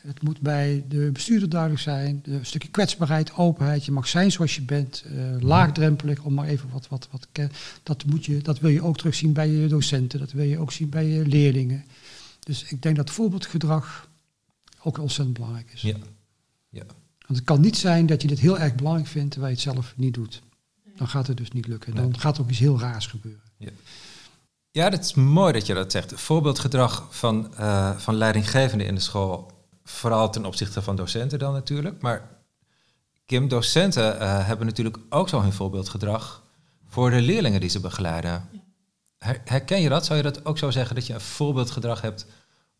[0.00, 2.20] Het moet bij de bestuurder duidelijk zijn.
[2.24, 3.84] Een stukje kwetsbaarheid, openheid.
[3.84, 5.02] Je mag zijn zoals je bent.
[5.06, 6.88] eh, laagdrempelig, om maar even wat...
[6.88, 7.26] wat, wat
[7.82, 10.18] dat, moet je, dat wil je ook terugzien bij je docenten.
[10.18, 11.84] Dat wil je ook zien bij je leerlingen.
[12.40, 14.08] Dus ik denk dat voorbeeldgedrag
[14.82, 15.80] ook ontzettend belangrijk is.
[15.82, 15.96] Ja.
[16.68, 16.84] Ja.
[17.26, 19.72] Want het kan niet zijn dat je dit heel erg belangrijk vindt terwijl je het
[19.74, 20.42] zelf niet doet.
[20.96, 21.94] Dan gaat het dus niet lukken.
[21.94, 22.20] Dan Nee.
[22.20, 23.40] gaat er ook iets heel raars gebeuren.
[24.72, 26.12] Ja, dat is mooi dat je dat zegt.
[26.20, 29.52] Voorbeeldgedrag van, eh, van leidinggevenden in de school,
[29.90, 32.02] vooral ten opzichte van docenten dan natuurlijk.
[32.02, 32.28] Maar
[33.30, 36.42] Kim, docenten eh, hebben natuurlijk ook zo hun voorbeeldgedrag
[36.86, 38.48] voor de leerlingen die ze begeleiden.
[39.18, 40.06] Her- herken je dat?
[40.06, 42.26] Zou je dat ook zo zeggen dat je een voorbeeldgedrag hebt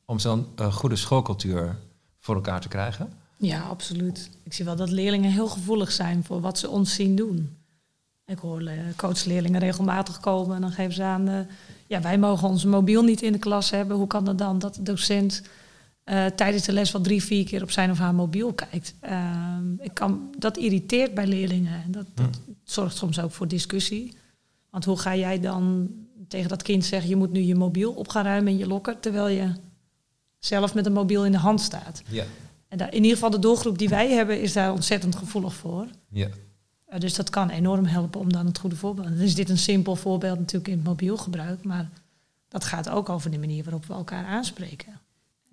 [0.04, 1.76] om zo'n eh, goede schoolcultuur
[2.18, 3.12] voor elkaar te krijgen?
[3.36, 4.30] Ja, absoluut.
[4.42, 7.56] Ik zie wel dat leerlingen heel gevoelig zijn voor wat ze ons zien doen.
[8.26, 11.48] Ik hoor eh, coachleerlingen regelmatig komen en dan geven ze aan...
[11.86, 13.96] ja, wij mogen onze mobiel niet in de klas hebben.
[13.96, 15.42] Hoe kan het dan dat de docent
[16.04, 18.94] eh, tijdens de les wel drie, vier keer op zijn of haar mobiel kijkt?
[19.00, 21.82] Ehm, ik kan, dat irriteert bij leerlingen.
[21.82, 24.14] En dat, dat zorgt soms ook voor discussie.
[24.70, 25.90] Want hoe ga jij dan
[26.28, 27.08] tegen dat kind zeggen...
[27.08, 29.00] je moet nu je mobiel op gaan ruimen in je lokker...
[29.00, 29.52] terwijl je
[30.38, 32.02] zelf met een mobiel in de hand staat?
[32.08, 32.24] Ja.
[32.68, 35.86] En daar, in ieder geval de doelgroep die wij hebben is daar ontzettend gevoelig voor.
[36.08, 36.28] Ja.
[36.84, 39.08] Eh, dus dat kan enorm helpen om dan het goede voorbeeld.
[39.08, 41.90] Dan is dit een simpel voorbeeld natuurlijk in het mobiel gebruik, maar
[42.48, 45.00] dat gaat ook over de manier waarop we elkaar aanspreken.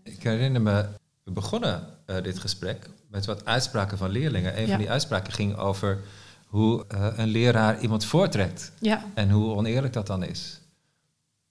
[0.07, 0.85] Ik herinner me,
[1.23, 4.55] we begonnen eh, dit gesprek met wat uitspraken van leerlingen.
[4.57, 4.67] Een Ja.
[4.69, 5.99] van die uitspraken ging over
[6.47, 10.59] hoe eh, een leraar iemand voortrekt Ja, en hoe oneerlijk dat dan is.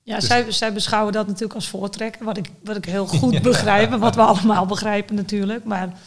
[0.03, 3.43] ja Dus- zij, zij beschouwen dat natuurlijk als voortrekken, wat ik, wat ik heel goed
[3.43, 5.65] begrijp en wat we allemaal begrijpen natuurlijk.
[5.65, 5.99] Maar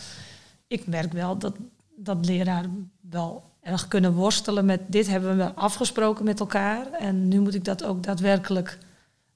[0.68, 1.54] ik merk wel dat,
[1.96, 7.40] dat leraren wel erg kunnen worstelen met dit hebben we afgesproken met elkaar en nu
[7.40, 8.78] moet ik dat ook daadwerkelijk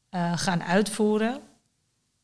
[0.10, 1.40] eh, gaan uitvoeren.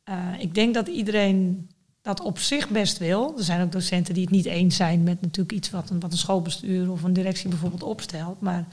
[0.10, 1.70] Eh, ik denk dat iedereen
[2.02, 3.34] dat op zich best wil.
[3.38, 6.12] Er zijn ook docenten die het niet eens zijn met natuurlijk iets wat een, wat
[6.12, 8.42] een schoolbestuur of een directie bijvoorbeeld opstelt.
[8.42, 8.66] Maar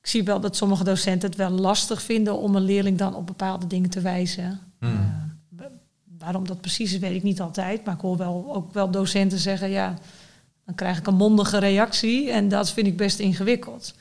[0.00, 3.26] ik zie wel dat sommige docenten het wel lastig vinden om een leerling dan op
[3.26, 4.60] bepaalde dingen te wijzen.
[4.78, 4.90] Hmm.
[4.90, 4.98] Uh,
[5.48, 5.70] wa-
[6.18, 7.84] waarom dat precies is, weet ik niet altijd.
[7.84, 9.98] Maar ik hoor wel, ook wel docenten zeggen, ja,
[10.64, 13.94] dan krijg ik een mondige reactie en dat vind ik best ingewikkeld.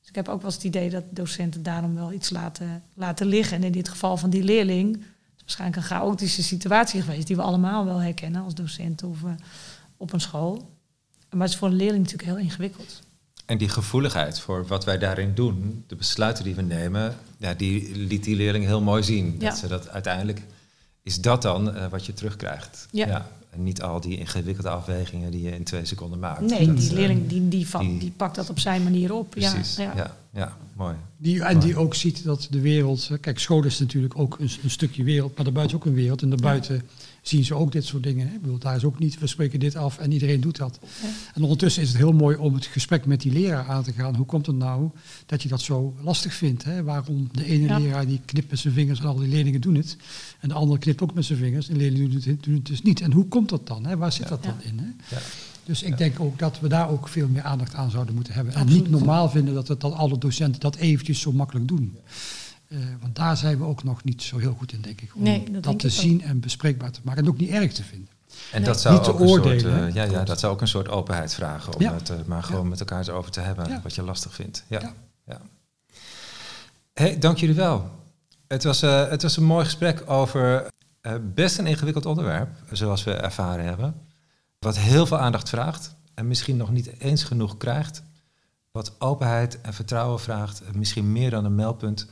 [0.00, 3.26] Dus ik heb ook wel eens het idee dat docenten daarom wel iets laten, laten
[3.26, 3.56] liggen.
[3.56, 5.02] En in dit geval van die leerling,
[5.56, 9.30] waarschijnlijk een chaotische situatie geweest, die we allemaal wel herkennen als docent of eh,
[9.96, 10.70] op een school.
[11.30, 13.02] Maar het is voor een leerling natuurlijk heel ingewikkeld.
[13.46, 17.96] En die gevoeligheid voor wat wij daarin doen, de besluiten die we nemen, ja, die
[17.96, 19.36] liet die leerling heel mooi zien.
[19.38, 19.48] Ja.
[19.48, 20.42] Dat ze dat uiteindelijk
[21.02, 22.86] is dat dan eh, wat je terugkrijgt.
[22.90, 23.28] Ja.
[23.52, 26.40] En niet al die ingewikkelde afwegingen die je in twee seconden maakt.
[26.40, 29.14] Nee, Dat, die eh, leerling die, die, van, die- die pakt dat op zijn manier
[29.14, 29.30] op.
[29.30, 29.76] Precies.
[29.76, 30.16] Ja, Ja, ja.
[30.34, 30.56] ja.
[30.76, 30.94] mooi.
[31.16, 33.08] Die, en die ook ziet dat de wereld.
[33.12, 35.94] eh, Kijk, school is natuurlijk ook een, een stukje wereld, maar daarbuiten is ook een
[35.96, 36.22] wereld.
[36.22, 36.82] En daarbuiten
[37.22, 38.28] zien ze ook dit soort dingen.
[38.28, 38.34] Hè.
[38.34, 40.78] Ik bedoel, daar is ook niet, we spreken dit af en iedereen doet dat.
[40.82, 41.08] Ja.
[41.34, 44.14] En ondertussen is het heel mooi om het gesprek met die leraar aan te gaan.
[44.16, 44.90] Hoe komt het nou
[45.26, 46.64] dat je dat zo lastig vindt?
[46.64, 46.82] Hè?
[46.82, 47.78] Waarom de ene Ja.
[47.78, 49.96] leraar die knipt met zijn vingers en al die leerlingen doen het.
[50.40, 52.66] En de andere knipt ook met zijn vingers en de leerlingen doen het, doen het
[52.66, 53.00] dus niet.
[53.00, 53.86] En hoe komt dat dan?
[53.86, 53.96] Hè?
[53.96, 54.50] Waar zit dat Ja.
[54.50, 54.78] dan in?
[54.78, 55.16] Hè?
[55.16, 55.22] Ja.
[55.64, 58.54] Dus ik denk ook dat we daar ook veel meer aandacht aan zouden moeten hebben.
[58.54, 58.82] En Absoluut.
[58.82, 61.96] niet normaal vinden dat, het, dat alle docenten dat eventjes zo makkelijk doen.
[62.72, 65.14] Eh, want daar zijn we ook nog niet zo heel goed in, denk ik.
[65.14, 65.98] Om Nee, dat dat denk te ik ook.
[66.00, 67.22] zien en bespreekbaar te maken.
[67.22, 68.08] En ook niet erg te vinden.
[68.52, 68.68] En Nee.
[68.68, 70.68] dat zou Niet te ook een soort, oordelen, eh, ja, ja, dat zou ook een
[70.68, 71.94] soort openheid vragen om Ja.
[71.94, 73.80] het er maar gewoon met elkaar eens over te hebben Ja.
[73.82, 74.64] wat je lastig vindt.
[74.68, 74.80] Ja.
[74.80, 74.92] Ja.
[75.26, 75.40] Ja.
[76.92, 77.90] Hey, dank jullie wel.
[78.48, 80.70] Het was, eh, het was een mooi gesprek over
[81.00, 83.94] eh, best een ingewikkeld onderwerp, zoals we ervaren hebben.
[84.58, 88.02] Wat heel veel aandacht vraagt en misschien nog niet eens genoeg krijgt.
[88.70, 92.06] Wat openheid en vertrouwen vraagt, misschien meer dan een meldpunt.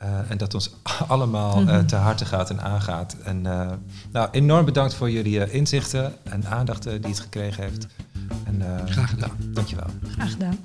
[0.00, 0.70] Eh, en dat ons
[1.08, 1.86] allemaal eh, Mhm.
[1.86, 3.16] te harte gaat en aangaat.
[3.24, 3.66] En eh,
[4.12, 7.86] nou, enorm bedankt voor jullie eh, inzichten en aandacht die het gekregen heeft.
[8.44, 9.30] En, eh, Graag gedaan.
[9.38, 9.86] nou, dankjewel.
[10.12, 10.58] Graag gedaan.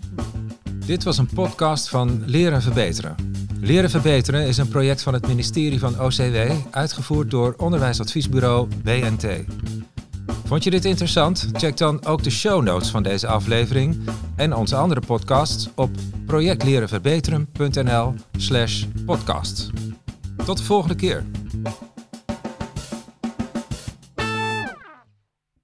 [0.85, 3.15] Dit was een podcast van Leren Verbeteren.
[3.59, 6.37] Leren Verbeteren is een project van het ministerie van OCW,
[6.71, 9.25] uitgevoerd door onderwijsadviesbureau BNT.
[10.45, 11.49] Vond je dit interessant?
[11.53, 13.97] Check dan ook de show notes van deze aflevering
[14.35, 15.89] en onze andere podcasts op
[16.25, 19.69] projectlerenverbeteren.nl slash podcast.
[20.45, 21.23] Tot de volgende keer.